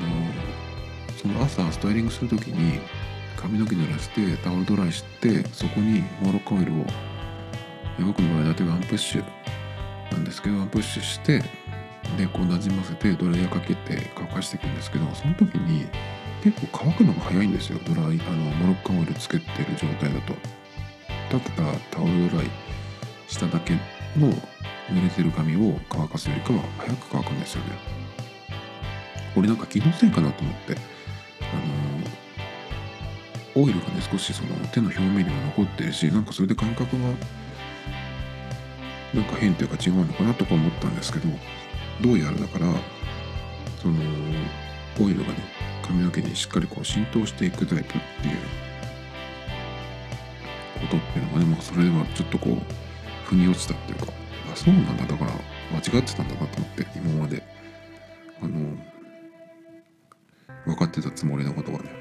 [1.20, 2.78] その朝スタイリングする時に
[3.40, 6.84] 髪の毛濡らしてタオルドライしてそこにモロッコオイルを
[7.98, 9.24] 僕の場合だとワンプッシュ
[10.12, 11.42] なんですけどワンプッシュして
[12.18, 15.86] でこうなじませてドライヤーかけて乾かしていくんですけどその時に
[16.44, 17.78] 結構乾くのが早いんですよ。
[17.86, 20.34] ドライあのモロッカンオイルつけてる状態だと。
[21.30, 21.62] 立てた
[21.96, 22.46] タオルドライ
[23.28, 23.74] しただけ
[24.18, 24.32] の
[24.88, 27.72] 濡れてる髪を乾かすよりかは早く乾くんですよね。
[29.34, 30.80] これなんか気のせいかなと思ってあの
[33.60, 37.08] オイルがね少しその手の表面にも残ってるしなんかそれで感覚が
[39.14, 41.28] なんか変というか違うのかなとか思ったんですけど
[42.00, 42.66] どうやらだから
[43.82, 43.94] その
[45.00, 45.34] オイルがね
[45.82, 48.36] 髪の毛にしっかりこう浸透していくタイプっていう
[50.80, 54.12] ことっていうのがね、まあ、それはちょっとこう腑に落ちたっていうか
[54.52, 55.04] あそうなんだ。
[55.06, 55.30] だから
[55.72, 57.42] 間違ってたんだなと思って今まで。
[58.42, 58.76] あの
[60.64, 61.99] 分かってたつもりのことがね。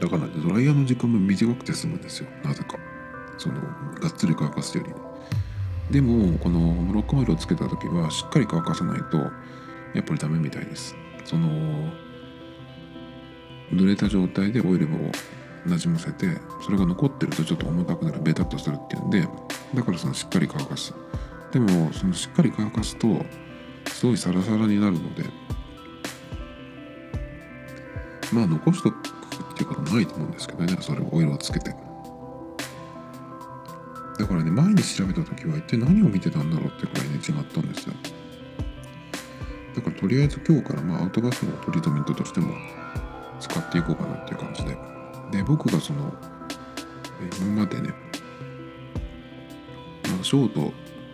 [0.00, 2.28] だから、ドライヤーの時間も短くて済むんですよ。
[2.42, 2.78] なぜか。
[3.40, 3.54] その
[4.00, 4.92] がっつり乾かすより。
[5.90, 9.16] でもこのモロッコオイルをつけた時はしっかり乾かさないと
[9.94, 10.94] やっぱりダメみたいです。
[11.24, 11.48] その
[13.72, 14.88] 濡れた状態でオイルを
[15.66, 16.26] なじませて
[16.62, 19.26] それが残ってるとちょっと重たくなるベタっとするっていうんで
[19.74, 20.94] だからそのしっかり乾かす。
[21.50, 23.24] でもそのしっかり乾かすと
[23.86, 25.24] すごいサラサラになるので
[28.32, 29.19] まあ残しとく。
[29.60, 30.76] っていうことないと思うんですけどね。
[30.80, 31.74] それをオイルをつけて。
[34.18, 37.94] だからね前に調べた時は一体何を見てたんだろうってくらいね違ったんですよ。
[39.74, 42.54] だからとりあえず今日からまあアウトガスのトリートメントとしても
[43.38, 44.76] 使っていこうかなっていう感じで。
[45.30, 46.12] で僕がその
[47.38, 47.90] 今までね、
[50.08, 50.72] まあ、ショート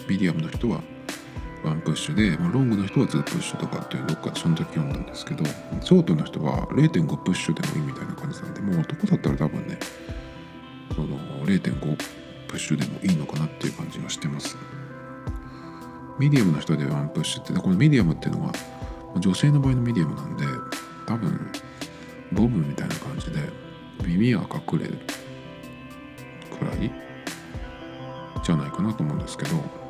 [0.09, 0.81] ミディアムの人は
[1.67, 9.79] ワンプッシュで、まあ、ロングの人は2プッシュとかっていうどっかでその時読んだんですけどショートの人は0.5プッシュでもいいみたいな感じなんでもう男だったら多分ね
[10.95, 11.97] その0.5
[12.47, 14.57] プッシュでもいいのかなっていう感じがしてます。
[16.19, 18.53] ミディアムの人でワンプッシュってこのミディアムっていうのは
[19.19, 20.45] 女性の場合のミディアムなんで
[21.07, 21.53] 多分
[22.33, 23.41] ボブみたいな感じで
[24.03, 24.99] 耳は隠れる
[26.59, 26.91] くらい
[28.43, 29.86] じゃないかなと思うんですけど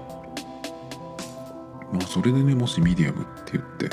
[1.93, 3.89] まあそれでねもしミディアムって言って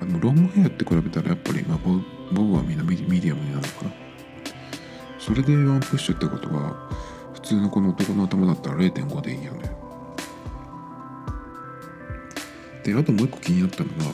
[0.00, 1.92] あのロングヘアって比べたらやっぱり、まあ、ボ
[2.32, 3.92] ボブはみんなミディアムになるのかな。
[5.18, 6.90] それでワンプッシュってことは
[7.32, 9.70] 普通のこの男の頭だったら0.5でいいよね。
[12.82, 14.12] であともう一個気になったのが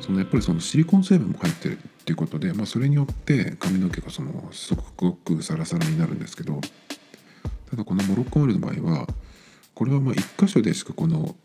[0.00, 6.60] そのやっぱりそのシリコン成分も入ってるっていうことで、まあ、それによって髪の毛がそのすごくサラサラになるんですけど
[7.70, 9.06] ただこのモロッコオイルの場合は
[9.74, 11.36] これはまあ1箇所でしかこの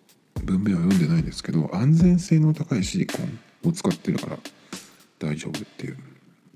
[0.44, 4.38] 文明は読んでないんですけど安全性の高いシリコンを使ってるから
[5.20, 5.98] 大丈夫っていう。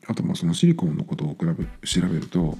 [0.06, 1.54] あとまあそのシリコンのことを比べ
[1.88, 2.58] 調べると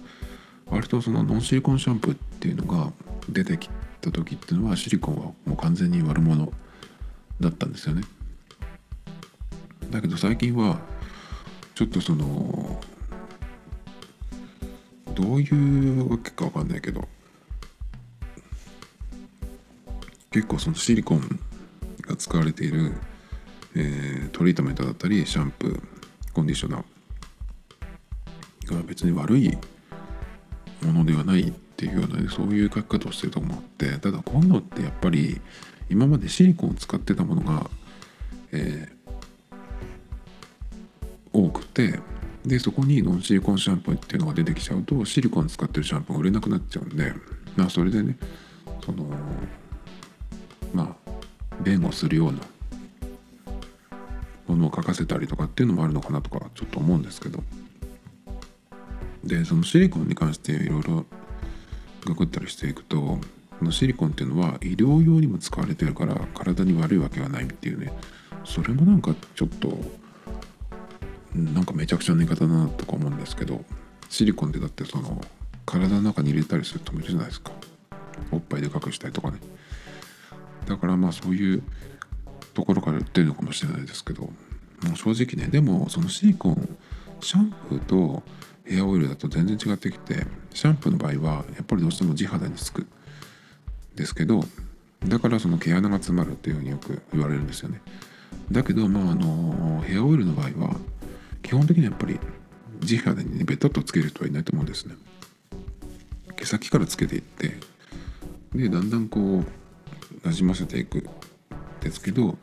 [0.68, 2.92] 割とそのノンシリコンシャンプーっていうのが
[3.30, 6.52] 出てきた時っていうのはシリコンはもう完全に悪者
[7.40, 8.04] だったんですよね。
[9.92, 10.80] だけど最近は
[11.76, 12.82] ちょっとその
[15.14, 17.08] どういうわけかわかんないけど
[20.34, 21.40] 結構そのシリコン
[22.02, 22.92] が使われている、
[23.76, 25.82] えー、トリートメントだったりシャンプー
[26.34, 29.56] コンディショナーが別に悪い
[30.82, 35.40] ものではないっていうような、そういう書き方をしてると思ってただ今度ってやっぱり
[35.88, 37.70] 今までシリコンを使ってたものが、
[38.54, 39.56] えー、
[41.32, 42.00] 多くて
[42.44, 47.14] でそこにノンシリコンシャンプーっていうのが出てきちゃうとシリコン使ってるシャンプーが売れなくなっちゃうんで
[47.56, 48.18] まあそれでね
[48.84, 49.06] その
[50.74, 51.14] まあ
[51.62, 52.40] 弁護するような
[54.48, 57.44] ものを書かせたりとかっていうのもあるのかなとかちょっと思うんですけど。
[59.24, 61.06] でそのシリコンに関していろいろ
[62.06, 63.20] ググったりしていくとこ
[63.62, 67.94] のシリコンっていうのは医療用にも使われてるから体に悪いわけがないっていうね。
[68.44, 69.78] それもなんかちょっと
[71.34, 73.64] なんかめちゃくちゃな言い方だなとか思うんですけど
[74.10, 75.22] シリコンってだってその
[75.66, 77.52] 体の中に入れたりするともいるじゃないですか。
[78.32, 79.38] おっぱいで隠したりとかね。
[80.66, 81.64] だからまあそういう
[82.54, 84.34] ところから言ってるのかもしれないですけども
[84.94, 86.78] う正直ねでもそのシリコン
[87.22, 88.24] シャンプーと
[88.66, 92.86] ヘアオイルだと全然違ってきてシャンプーの場合はやっぱりどうしても地肌につく
[93.96, 94.44] ですけど
[95.06, 97.82] だからその毛穴が詰まるっていうふうによく言われるんですよね。
[98.52, 100.76] だけどまああのヘアオイルの場合は
[101.42, 102.20] 基本的にやっぱり
[102.80, 104.96] 地肌にねベタッとつける人はいないと思うんですね。
[106.36, 107.58] 毛先からつけていって
[108.54, 109.46] でだんだんこう
[110.24, 111.08] なじませていく
[111.82, 112.38] ですけど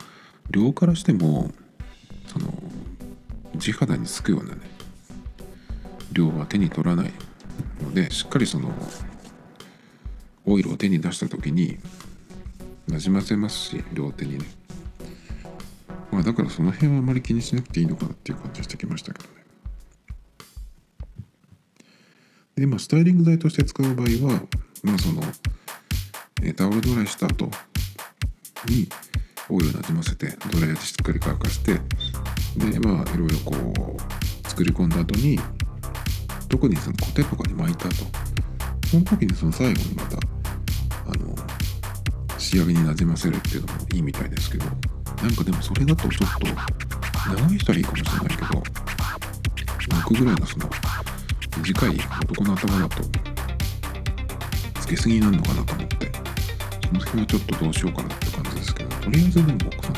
[0.49, 1.51] 量からしても
[2.27, 2.51] その
[3.55, 4.61] 地肌につくようなね
[6.11, 7.11] 量は手に取らない
[7.81, 8.71] のでしっかりその
[10.45, 11.77] オイルを手に出した時に
[12.87, 14.45] なじませますし両手にね。
[16.11, 19.41] まあだからその辺はあまり気にしなくていいのかなっていう感じしてきましたけどね。
[22.55, 24.41] でまあスタイリング剤として使う場合は
[24.83, 25.21] まあその、
[26.53, 27.45] タオルドライした後
[28.67, 28.87] に
[29.49, 31.73] オイルなじませてドライヤーでしっかり乾かして
[32.57, 35.39] でまあいろいろこう作り込んだ後に
[36.49, 37.95] 特にそのコテとかに巻いた後
[38.87, 40.17] その時にその最後にまた
[41.07, 41.35] あの
[42.37, 44.71] 仕上げになじませるっていうのもいいみたいですけどな
[45.29, 46.47] んかでもそれだとちょっと
[47.41, 48.63] 長い人はいいかもしれないけど
[50.03, 50.69] 僕ぐらいのその
[51.57, 53.03] 短い男の頭だと
[54.79, 56.10] つけすぎになるのかなと思って。
[56.91, 59.97] その辺はちょっとどうしようかなって感じですけどとりあえずでも僕その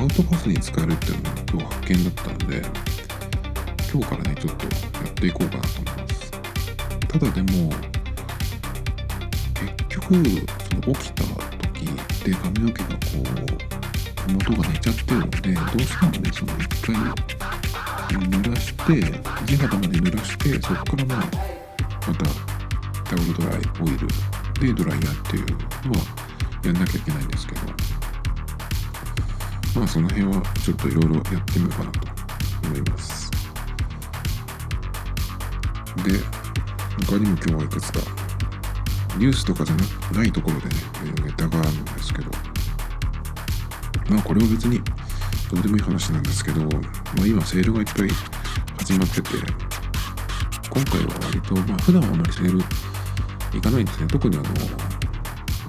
[0.00, 2.62] アウトパスに使えるっていうのが今日発見だったんで
[3.92, 4.70] 今日からねちょっとや
[5.08, 6.30] っていこうかなと思います
[7.06, 7.70] ただでも
[9.54, 11.86] 結局その起きた時
[12.24, 12.96] で髪の毛がこ
[14.28, 16.96] う元が寝ちゃってるのでどうしてもねその一回
[18.18, 18.86] 濡らして
[19.46, 21.18] 地肌まで濡らしてそこからまあ
[22.08, 22.24] また
[23.04, 24.08] タオルドライオイル
[24.60, 25.46] でドライヤーっていう
[25.88, 26.04] のは
[26.64, 27.60] やんなきゃいけないんですけど
[29.74, 32.00] まあその辺はちょっといろいろやってみようかなと
[32.68, 33.30] 思います。
[35.96, 36.18] で
[37.06, 38.00] 他にも今日はいくつか
[39.18, 39.76] ニュースとかじゃ
[40.14, 40.74] ないところでね
[41.24, 42.30] ネタがあるんですけど
[44.08, 44.80] まあこれは別に
[45.50, 46.68] どうでもいい話なんですけど、ま
[47.22, 48.08] あ、今セールがいっぱい
[48.78, 49.28] 始まってて
[50.70, 52.61] 今回は割とまあ普段はあまりセール
[53.62, 54.46] かないんですね特にあの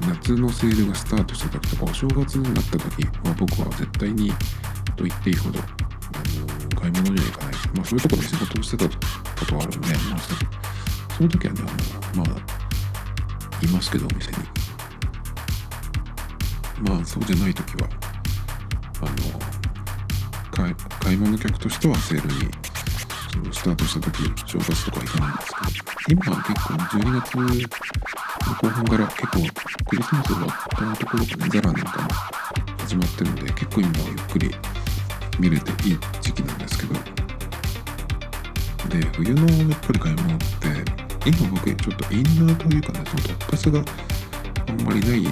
[0.07, 4.31] 夏のセールがスタートした時とかお正月になった時は僕は絶対に
[4.95, 10.19] と言っていいほどあの買い物には行かないまあそういうところで仕事をしてたことはあるんで、まあ、
[11.15, 11.61] その時はね
[12.13, 14.37] あのまあいますけどお店に
[16.89, 17.87] まあそうじゃない時は
[19.01, 19.53] あの
[20.99, 22.51] 買い物客としてはセールに
[23.51, 25.53] スタートした時正月とか行かないんです
[26.05, 27.43] けど今は結構12月の
[28.53, 29.39] 後半から結構
[29.89, 32.09] クリスマスが終わったところがねザラなんかも
[32.79, 34.51] 始まってるんで結構今はゆっくり
[35.39, 36.93] 見れていい時期なんですけど
[38.89, 40.47] で冬のやっぱり買い物って
[41.25, 43.79] 今僕ちょっとインナーというかねその突発が
[44.67, 45.23] あんまりない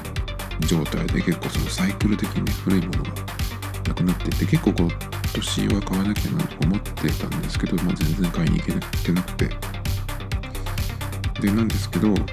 [0.68, 3.10] 状態で結構そのサイクル的に古いものが
[3.90, 4.90] なくなっていて結構今
[5.34, 8.66] 年は買わなきゃなと思ってたんですけど、まあ、全然買いに行
[9.04, 9.50] けなくて。
[11.42, 12.24] でなんですけどだ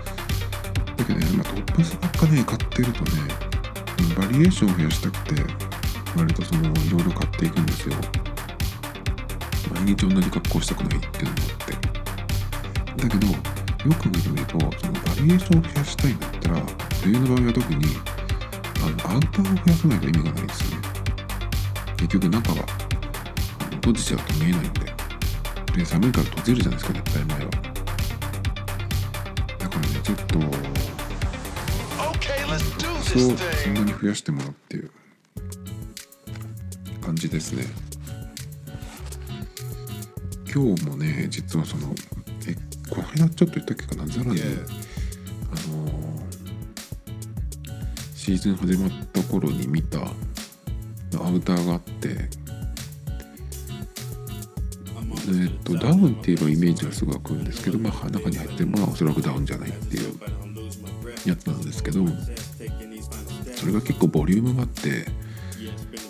[1.06, 3.10] けどね、まあ、突発ばっかね買ってるとね
[4.14, 5.42] バリエーションを増やしたくて
[6.14, 7.94] 割とそのいろいろ買っていくんですよ。
[9.74, 13.08] 毎日同じ格好したくないっていうのもあって。
[13.08, 13.34] だけどよ
[13.94, 16.62] く見てみるとそのバリエーションを増やしたいんだったら
[17.02, 17.86] 冬の場合は特に
[18.82, 20.88] あのアウターを増やさないと意味がないんですよね。
[21.96, 22.87] 結局中は
[23.88, 24.80] 閉じちゃうと見えないんで
[25.76, 27.50] で寒いから閉じるじゃないですか絶対前は
[29.58, 30.40] だからねちょっと
[33.02, 34.90] そうそんなに増やしてもらうっていう
[37.00, 37.64] 感じですね。
[40.52, 41.94] 今日もね実はその
[42.46, 42.54] え
[42.90, 44.06] この間ちょっと言ったっけかな？
[44.06, 44.44] ザラで、あ
[45.70, 46.28] のー
[48.14, 50.02] シーズン始まった頃に見たア
[51.30, 52.28] ウターがあって
[55.30, 60.14] えっとダウンって言えばイメージがすごい湧くんですけどまあ中に入ってるものはおそらくダウンじゃないっていう
[61.26, 62.04] やつなんですけど
[63.54, 65.06] それが結構ボリュームがあって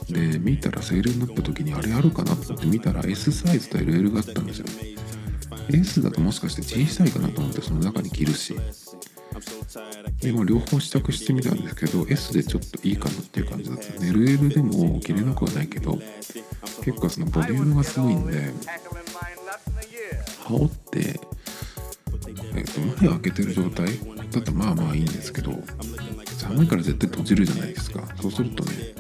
[0.08, 4.66] で見たらセールになった時にあれあるかなと思って見たら S サイズと LL があったんですよ。
[5.70, 8.56] S だともしかして小さいかなと思ってその中に着るし。
[10.22, 13.84] でも両方試着してみたんですけど S でちょっといいかなっていう感じだった。
[13.84, 15.98] LL でも着れなくはないけど
[16.84, 18.52] 結構そのボリュームがすごいんで
[20.48, 21.20] 羽織って、
[23.00, 23.88] 前を開けてる状態？
[24.30, 25.52] だとまあまあいいんですけど
[26.36, 28.06] 寒いから絶対閉じるじゃないですか。
[28.20, 28.94] そうするとね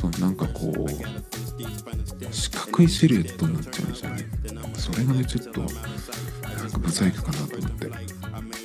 [0.00, 4.26] そのなんかこう四角いシルエットになっちゃうんですよね。
[4.74, 7.90] それがねちょっとなんかブサイクかなと思って。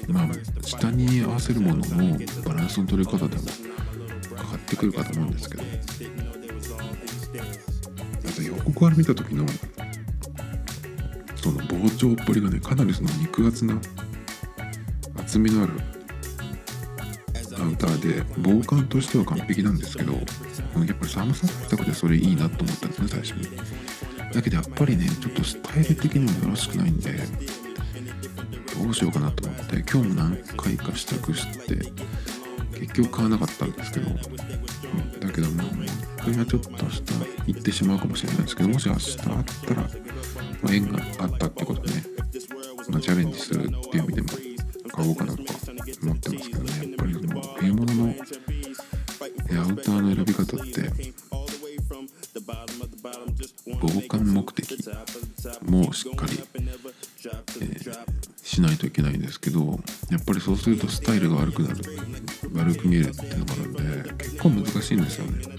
[0.08, 0.28] まあ
[0.66, 3.44] 下に合わせるものもバランスの取り方でも
[4.28, 5.64] 変わってくるかと思うんですけど。
[8.28, 9.46] あと横から見た時の
[11.42, 13.80] その膨張っぷりがねかなりその肉厚な
[15.18, 15.74] 厚みのある
[17.62, 23.58] アウターで防寒としては完璧なんですけどやっぱり寒さ対策でそれいいなと思ったんですね最初に。
[24.34, 27.16] だけどやっぱりねちょっとスタイル的にもよろしくないんで
[28.82, 31.76] どうしようかなと思って今日も何回か試着して
[32.80, 34.10] 結局買わなかったんですけど
[35.20, 35.68] だけどまあ
[36.24, 37.02] これはちょっと明日
[37.48, 39.90] 行ってしまうかもしれないですけどもし明日あったら、
[40.62, 42.04] まあ、縁があったってことでね、
[42.90, 44.28] まあ、チャレンジするっていう意味でも
[44.92, 45.54] 買おうかなとか
[46.04, 51.14] 思ってますけどねやっぱりその冬物のアウターの選び方って
[53.82, 54.78] 防寒目的
[55.64, 56.40] もしっかり、
[57.62, 58.06] えー、
[58.44, 59.80] しないといけないんですけど
[60.10, 61.76] やっぱりそうするとスタイルが悪くなる
[62.54, 65.59] 悪く見えるっていうのがあるんで結構難しいんですよね。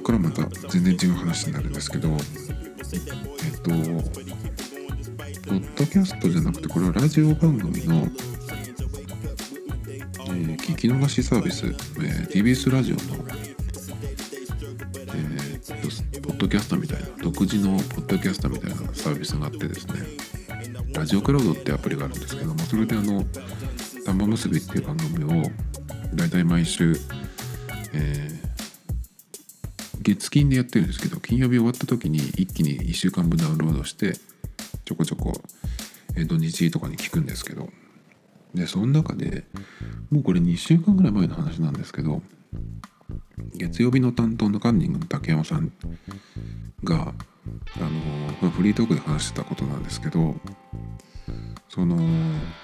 [0.00, 2.16] ここからまた全然違う話になるんですけどえっ
[3.60, 8.08] とポッドキャストじゃなくてこれはラジオ番組の
[10.26, 13.02] え聞き逃しサービス、えー、TBS ラジオの、
[15.14, 19.94] えー、ポッドキャストみたいな独自のポッドキャストみたいなサービスがあってですね
[20.94, 23.22] ラジオクラウドってアプリがあるんですけどもそれであの
[24.06, 25.42] 「玉結び」っていう番組を
[26.14, 26.96] だいたい毎週、
[27.92, 28.39] えー、
[30.14, 34.14] 月金でやってるんですけど金曜日終わった時に一気に1週間分ダウンロードして
[34.84, 35.32] ちょこちょこ、
[36.16, 37.68] え、土日とかに聞くんですけど。
[38.54, 39.44] でその中で
[40.10, 42.22] もうこれ2週間ぐらい前の話なんですけど
[43.54, 45.72] 月曜日の担当のカンニングの竹山さん
[46.84, 47.14] が
[47.76, 50.34] あのフリートークで話してたことなんですけど
[51.68, 51.96] その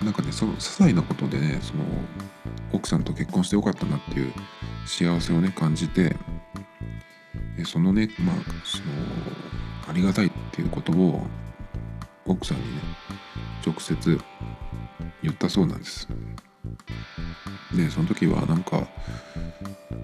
[0.02, 1.84] なんかねその些細なことでねその
[2.72, 4.32] 奥さんと結婚してよかったなっていう
[4.86, 6.16] 幸せをね感じて
[7.64, 8.84] そのねまあその
[9.88, 11.26] ありがたいっていうことを
[12.26, 12.82] 奥さんにね
[13.64, 14.20] 直接
[15.22, 16.08] 言ったそうなんです。
[17.74, 18.86] でその時はなんか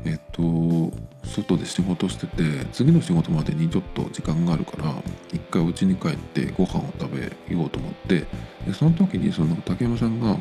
[0.05, 0.93] えっと
[1.25, 2.43] 外で仕事してて
[2.73, 4.95] 次の仕事までにちょっと時間があるから
[5.33, 8.27] 一回お家に帰ってご飯を食べようと思って
[8.67, 10.39] でその時にその竹山さんがう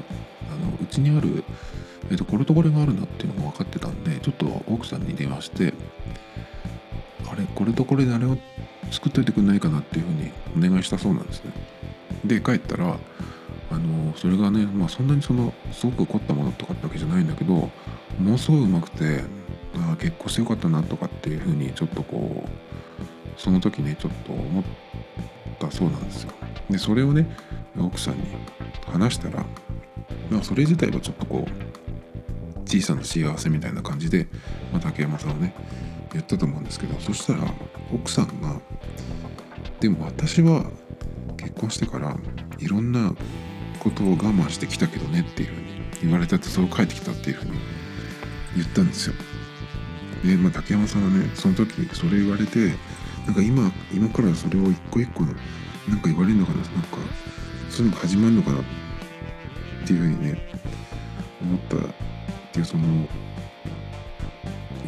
[0.89, 1.43] ちにある、
[2.09, 5.74] えっと、これとこれがあるなっていうのが分かってたんでちょっと奥さんに電話して
[7.32, 8.38] あれこれとこれであれを
[8.92, 11.52] 作っといてくんないかなっていうふうにお願いしたそうなんですね
[12.26, 12.98] で帰ったら
[13.72, 17.72] あのそれがね、まあ、そんなにそのすごく凝ったものとかってわけじゃないんだけども
[18.20, 19.22] のすごいうまくて
[19.76, 24.64] あ結婚してよかったなとかっていうふうにちょっとこうその時ねちょっと思っ
[25.58, 26.32] たそうなんですよ。
[26.70, 27.34] でそれをね
[27.80, 28.24] 奥さんに
[28.92, 29.46] 話したら、
[30.30, 34.28] まあ、それ自体はちょっとこう小さな幸せみたいな感じで、
[34.72, 35.54] まあ、竹山さんはね
[36.14, 37.53] 言ったと思うんですけどそしたら
[37.93, 38.59] 奥さんが
[39.80, 40.66] 「でも私は
[41.38, 42.18] 結婚してから
[42.59, 43.14] いろんな
[43.80, 45.68] ことを我慢してきたけどねっていうふうに
[46.03, 47.51] 言われたってそう帰ってきたっていうふうに
[48.55, 49.16] 言ったんですよ。
[50.24, 52.74] で、まあ、竹山さんはねその時それ言われて
[53.26, 56.97] なんか今今からそれを一個一個なんか言われるのかななんか
[57.70, 58.64] そういうのが始まるのかなっ
[59.88, 60.49] ていうふうにね
[61.41, 61.80] 思ったっ
[62.51, 63.07] ていうその、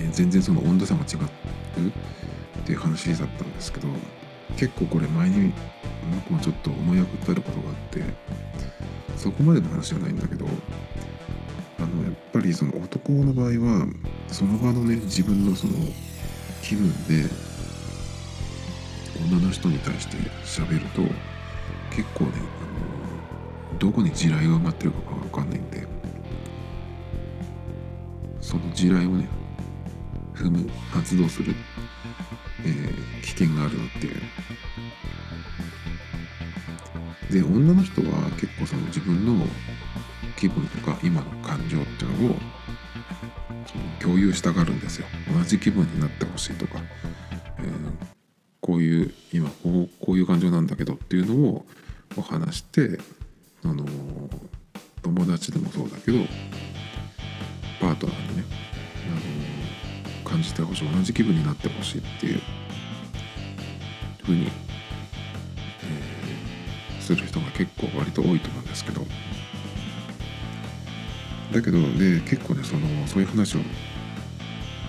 [0.04, 1.88] え全然その温度差が違う
[2.60, 3.88] っていう話だったんですけど
[4.58, 5.54] 結構これ前に
[6.28, 8.02] 僕もちょっと思い当たることがあって
[9.18, 13.88] そこまでの話じゃないんだけどあのやっぱりその男の場合は
[14.28, 15.74] その場のね自分のその
[16.62, 17.30] 気分で
[19.30, 21.02] 女の人に対して喋ると
[21.96, 22.32] 結構ね
[23.72, 25.88] あのどこに地雷が埋まってるかが分かんないんで
[28.42, 29.28] その地雷をね
[30.34, 31.54] 踏む発動する、
[32.66, 34.22] えー、危険があるなっていう
[37.32, 39.46] で女の人は結構その自分の
[40.38, 42.36] 気分とか今の感情っていうのを
[44.00, 45.08] 共有したがるんですよ。
[45.34, 46.80] 同じ気分になってほしいとか、
[47.60, 47.68] えー、
[48.60, 51.66] こういう今こうこういう感情なんだけどっていうのを
[52.22, 53.00] 話して
[53.64, 53.86] あの
[55.02, 56.20] 友達でもそうだけど
[57.80, 58.44] パートナーにね、
[59.08, 59.20] あの
[60.34, 60.90] 感じてほしい。
[60.90, 62.42] 同じ気分になってほしいっていう
[64.24, 64.50] ふうに
[67.00, 69.06] する人が結構割と多いと思うんですけど。
[71.54, 73.60] だけどで結構ねそのそういう話を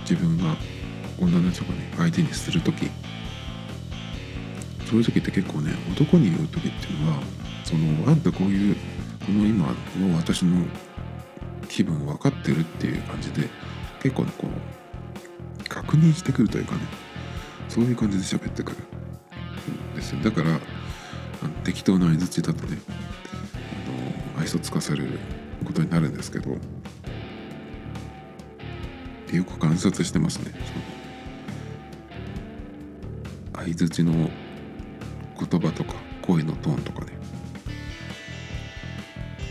[0.08, 0.56] 自分が
[1.20, 2.90] 女の人がね相手にする時。
[4.86, 7.18] そういう時って結構ね男に言う時っていうのは
[7.64, 8.76] そのあんたこういう
[9.26, 9.66] この今
[9.98, 10.64] の私の
[11.68, 13.48] 気分分かってるっていう感じで
[14.02, 14.83] 結構ねこう
[15.94, 16.80] 確認してくるというかね
[17.68, 20.20] そういう感じで喋ってくるんですよ。
[20.22, 20.58] だから
[21.62, 22.78] 適当な相づちだとね
[24.34, 25.20] あの愛想つかされる
[25.64, 26.56] ことになるんですけど
[29.30, 30.52] でよく観察してますね。
[33.54, 37.12] 相づちの言葉とか声のトーンとかね。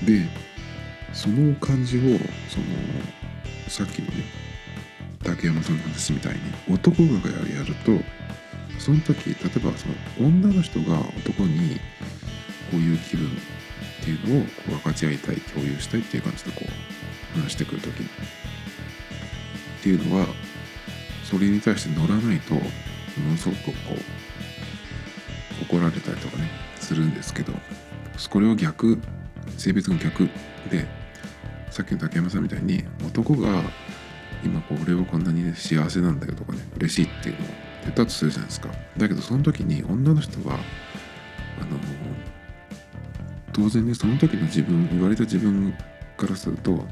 [0.05, 0.27] で
[1.13, 2.17] その感じをその
[3.69, 4.52] さっきのね
[5.23, 7.07] 竹山さんの話みたいに男が
[7.55, 8.03] やると
[8.79, 11.79] その時例えばその女の人が男に
[12.71, 13.29] こういう気分っ
[14.03, 16.61] ていうのをこう分かち合いたい共有したいっていう感じでこ
[17.35, 17.95] う話してくる時っ
[19.81, 20.27] ていうのは
[21.23, 22.61] それに対して乗らないとも
[23.31, 23.95] のすごくこ
[25.61, 26.49] う怒られたりとかね
[26.79, 27.53] するんですけど
[28.29, 28.99] これを逆
[29.57, 30.29] 性別の逆
[30.69, 30.85] で
[31.69, 33.63] さっきの竹山さんみたいに男が
[34.43, 37.49] 今こう俺はこんなに、ね、幸せなんだよとかね嬉しいっていうのを
[37.83, 38.69] 言ったとするじゃないですか。
[38.97, 40.57] だけどその時に女の人はあ
[41.65, 41.77] の
[43.51, 45.73] 当然ねその時の自分言われた自分
[46.17, 46.85] からすると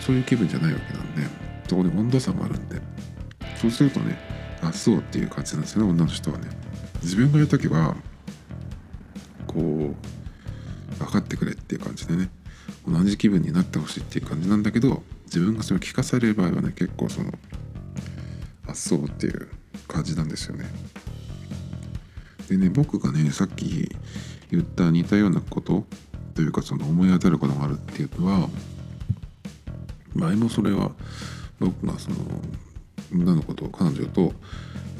[0.00, 1.22] そういう気分じゃないわけなんで
[1.68, 2.80] そこに温度差もあるんで
[3.60, 4.18] そうするとね
[4.62, 6.48] あそうっていう感じなんですよね女の人はね。
[7.02, 7.94] 自分が言う時は
[9.46, 12.30] こう分かってくれっていう感じでね
[12.86, 15.02] 同じ気分になってほしいっていう感じなんだけど
[15.36, 17.30] 自分がそれを聞かされる場合はね結構その
[18.66, 19.50] あそうっていう
[19.86, 20.64] 感じなんですよね。
[22.48, 23.94] でね僕がねさっき
[24.50, 25.84] 言った似たようなこと
[26.34, 28.48] というかその思い当たることがあるっていうのは
[30.14, 30.92] 前もそれは
[31.60, 32.16] 僕がその
[33.12, 34.32] 女の子と彼女と、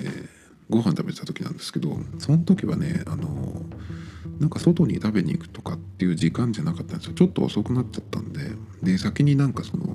[0.01, 0.29] えー、
[0.69, 3.63] ご飯食べてた時なんですけどその時はねあの
[4.39, 7.15] なんか外に食べに行くとかっていう時間じゃなかったんですよ。
[7.15, 8.51] ちょっと遅くなっちゃったんで
[8.83, 9.87] で先になんかその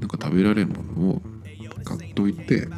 [0.00, 1.22] なんか食べられるものを
[1.84, 2.68] 買っといて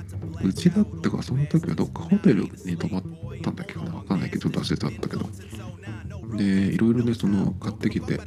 [0.43, 3.03] うちだったかその時はどっかホテルに泊まっ
[3.43, 5.29] たんだっけかな分かんないけどちょっと忘れちゃったけど。
[6.37, 8.21] でいろいろねその買ってきて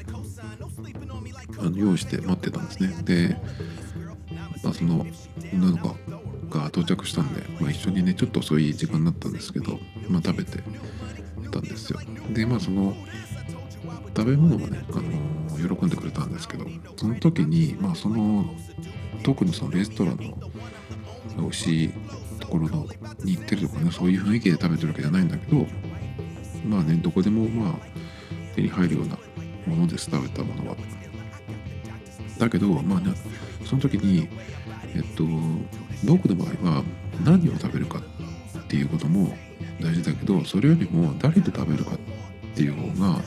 [1.57, 2.93] あの用意して待ってたんですね。
[3.03, 3.37] で、
[4.63, 5.05] まあ、その
[5.53, 5.95] 女の子
[6.49, 9.79] が到着したんで、まあ、一緒にねちょっと遅い時間になったんですけど、
[10.09, 10.59] まあ、食べて
[11.51, 11.99] たんですよ。
[12.33, 12.95] でまあその
[14.15, 15.33] 食べ物もね、あの、
[15.67, 16.65] 喜んでくれたんですけど
[16.97, 18.45] その時にまあその
[19.23, 20.33] 特にそのレストランの
[21.37, 21.89] 美味しい
[22.39, 22.85] ところの
[23.23, 25.65] に行ってるとかねそういう雰囲気で食べてるわけじゃないんだけど
[26.67, 27.75] まあねどこでもまあ
[28.55, 29.17] 手に入るような
[29.65, 30.77] ものです食べたものは。
[32.37, 33.13] だけどまあね
[33.65, 34.27] その時に
[34.95, 35.23] えっと
[36.05, 36.83] 僕の場合は
[37.23, 39.37] 何を食べるかっていうことも
[39.79, 41.99] 大事だけどそれよりも誰と食べるかっ
[42.55, 43.21] ていう方が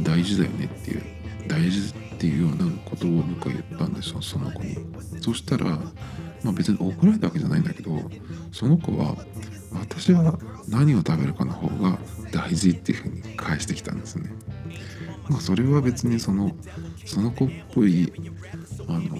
[0.00, 1.02] 大事だよねっていう
[1.46, 4.76] 大事っていうようなことを僕は言ったんですよその子に。
[5.20, 5.64] そしたら
[6.42, 7.90] まあ別に怒られたわけじゃないんだけど
[8.52, 9.16] その子は
[9.72, 10.38] 私は
[10.68, 11.98] 何を食べるかの方が
[12.30, 14.30] 大事っていうふうに返してきたんですね。
[15.28, 16.52] まあそれは別にその
[17.04, 18.12] その子っぽい
[18.88, 19.16] あの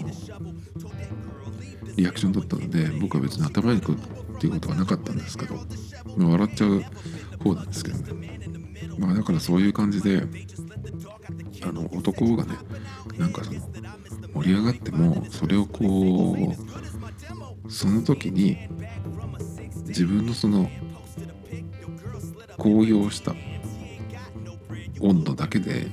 [1.95, 3.95] リアクションだったので僕は別に頭にくっ
[4.39, 5.55] ていうことはなかったんですけど、
[6.17, 6.83] まあ、笑っちゃう
[7.43, 8.39] 方なんですけどね。
[8.97, 10.23] まあだからそういう感じで
[11.65, 12.55] あの男がね
[13.17, 13.59] なんかその
[14.33, 16.35] 盛り上がってもそれをこ
[17.65, 18.57] うその時に
[19.87, 20.69] 自分のその
[22.57, 23.35] 高揚した
[25.01, 25.87] 温度だけで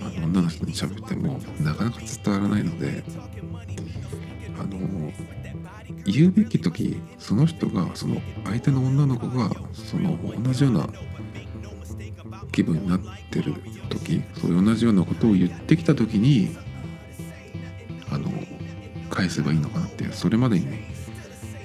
[0.00, 3.02] あの女の人に喋ってもなかなか伝わらないので
[4.58, 5.12] あの
[6.04, 10.88] 言うべき時その人がその相手の女の子がその同じような
[12.56, 13.00] 気分になっ
[13.30, 13.52] てる
[13.90, 16.56] 時そう同じようなことを言ってきた時に
[18.10, 18.30] あの
[19.10, 20.88] 返せばいいのかなってそれまでにね、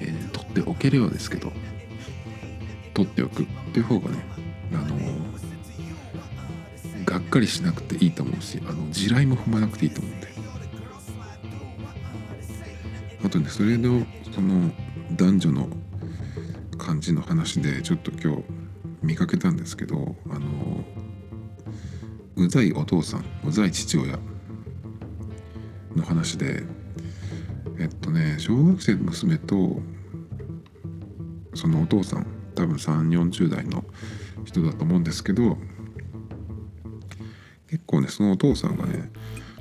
[0.00, 1.50] えー、取っておければですけど
[2.92, 4.22] 取っておくっていう方がね
[4.74, 4.98] あの
[7.06, 10.28] がっかりしなくていいと思うしあの地雷も踏まなくていいと思うんで。
[13.24, 14.70] あとねそれのその
[15.12, 15.68] 男女の
[16.76, 18.42] 感じの話でちょっと今日
[19.02, 20.48] 見かけたんですけどあの
[22.36, 24.18] うざいお父さんうざい父親
[25.94, 26.62] の話で
[27.78, 29.80] えっとね小学生の娘と
[31.54, 33.84] そのお父さん多分3 4 0代の
[34.44, 35.56] 人だと思うんですけど
[37.68, 39.10] 結構ねそのお父さんがね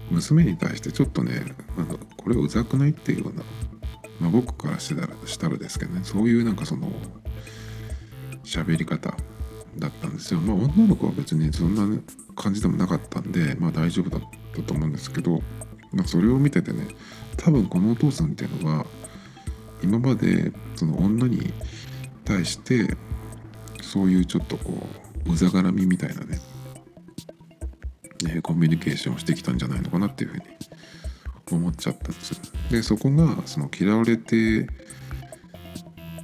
[0.10, 3.44] 娘に対してちょっとねあのこれうざくないっていうような
[4.22, 6.92] まあ、僕からしたらしたらですけどねそういうなんかその
[8.44, 9.16] 喋り方
[9.78, 10.40] だったんですよ。
[10.40, 12.02] まあ女の子は別にそんな
[12.42, 14.22] 感じでもなかったんでまあ大丈夫だっ
[14.56, 15.42] たと思うんですけど、
[15.92, 16.88] まあ、それを見ててね
[17.38, 18.86] 多分このお父さんっていうのは
[19.84, 21.54] 今までその女に
[22.26, 22.96] 対して
[23.82, 24.88] そういうちょっとこ
[25.28, 26.40] ううざがらみみたいなね
[28.42, 30.44] コミュニケーションをしてきたんじゃないのかなっていうふうに
[31.52, 32.38] 思っちゃったんですよ。
[32.72, 34.68] でそこがその嫌われて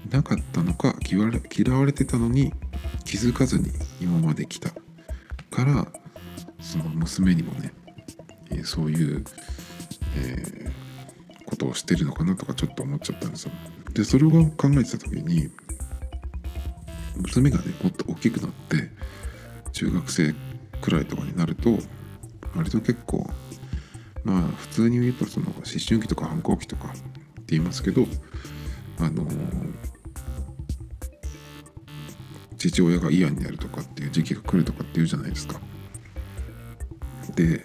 [0.09, 2.53] なかったのか嫌われ嫌われてたのに
[3.03, 4.71] 気づかずに今まで来た
[5.51, 5.87] から
[6.59, 7.73] その娘にもね、
[8.51, 9.23] えそういう、
[10.15, 13.51] えー、ことをしてるのかなとかちょっと思っちゃったんですよ。
[13.93, 15.49] でそれを考えてた時に
[17.17, 18.89] 娘がねもっと大きくなって
[19.71, 20.35] 中学生
[20.81, 21.77] くらいとかになると
[22.55, 23.29] 割と結構
[24.23, 27.01] まあ普通に言うとその思春期とか反抗期とかって
[27.47, 28.05] 言いますけど
[28.99, 29.25] あの
[32.57, 35.59] 父親が嫌になるとかっていう時期が来るとかって言うじゃないですか。
[37.37, 37.63] で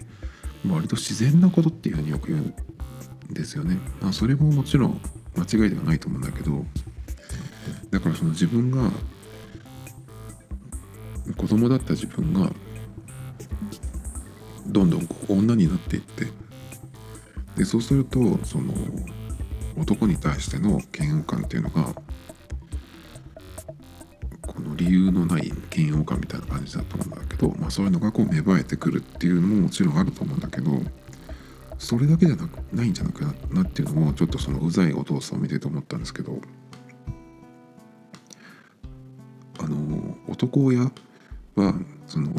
[0.69, 2.41] 割と自然なことっていうふうによく言う
[3.31, 3.79] んですよね。
[4.01, 5.01] まあ、それももちろん
[5.35, 6.65] 間違いではないと思うんだけど
[7.91, 8.91] だからその自分が
[11.37, 12.53] 子供だった自分が
[14.67, 16.27] どんどん女になっていって
[17.57, 18.75] でそうするとその
[19.79, 21.95] 男に対しての嫌悪感っていうのが
[25.81, 30.71] のない嫌悪感みたいな感じだと思うんだけど、まあ、そういうのがこう芽生えてくるっていうのももちろんあると思うんだけど
[31.79, 36.39] それだけじゃなくないんじゃないかなっていうのもちょっとそのうざいお父さんを見てて思ったんですけど
[39.59, 40.91] あの男親
[41.57, 41.75] は
[42.07, 42.33] その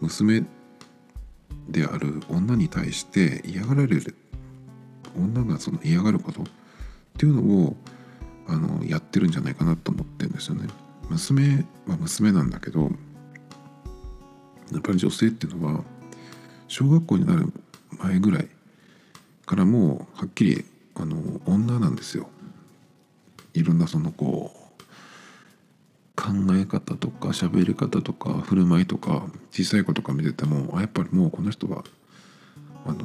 [0.00, 0.44] 娘
[1.68, 4.16] である女に対して嫌がられる
[5.16, 6.44] 女がその嫌がることっ
[7.16, 7.76] ていうのを
[8.46, 10.68] あのやってるんじゃないかなと思ってるんですよね。
[11.10, 12.90] 娘は娘なんだけど
[14.72, 15.84] やっぱり女性っていうのは
[16.68, 17.52] 小学校になる
[17.98, 18.48] 前ぐらい
[19.46, 22.28] からもうはっきりあの女なんですよ。
[23.52, 24.64] いろんなそのこう
[26.16, 31.84] 考え方とか喋り方とか振る舞いとか小さい子とか見ててもあやっぱりもうこの人は
[32.86, 33.04] あの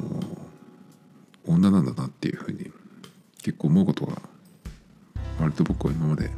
[1.45, 2.71] 女なんだなっていうふうに
[3.43, 4.21] 結構思うことが
[5.39, 6.31] 割と僕は今まで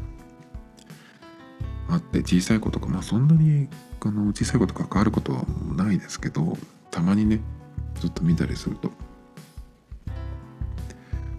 [1.92, 3.68] あって小さい子とかまあそんなに
[4.00, 5.44] あの小さい子と関わることは
[5.76, 6.58] ないですけど
[6.90, 7.42] たまにね
[7.96, 8.92] ずっと見たりすると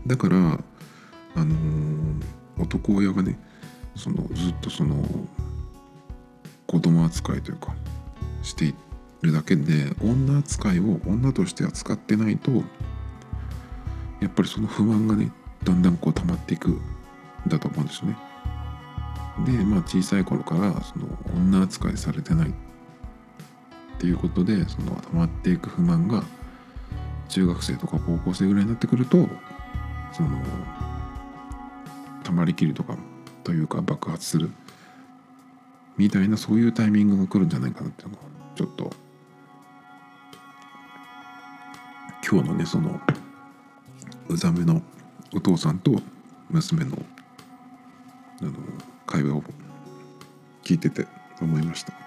[0.07, 3.39] だからあのー、男親がね
[3.97, 5.03] そのずっとその
[6.67, 7.75] 子供扱いというか
[8.43, 8.75] してい
[9.23, 12.51] るだけで女扱いを女として扱ってないと
[14.21, 15.33] やっぱりその不満がね
[15.65, 16.81] だんだんこう溜まっていくん
[17.49, 18.17] だと思うんですね。
[19.47, 22.53] でまあ小さい頃からその女扱いされてないっ
[23.99, 26.23] ていうことでその溜まっていく不満が
[27.29, 29.29] 中学生とか高校生ぐらいになってくると
[30.13, 30.29] その
[32.25, 32.97] 溜まりきるとか
[33.43, 34.51] というか爆発する
[35.97, 38.23] みたいなそういうタイミングが来るんじゃないかなっていうのが
[38.55, 38.91] ちょっと
[42.29, 43.01] 今日のねその
[44.29, 44.83] うざめの
[45.35, 45.93] お父さんと
[46.51, 46.99] 娘の
[48.41, 48.53] あの
[49.07, 49.43] 会話を
[50.63, 51.07] 聞いてて
[51.41, 52.02] 思いました。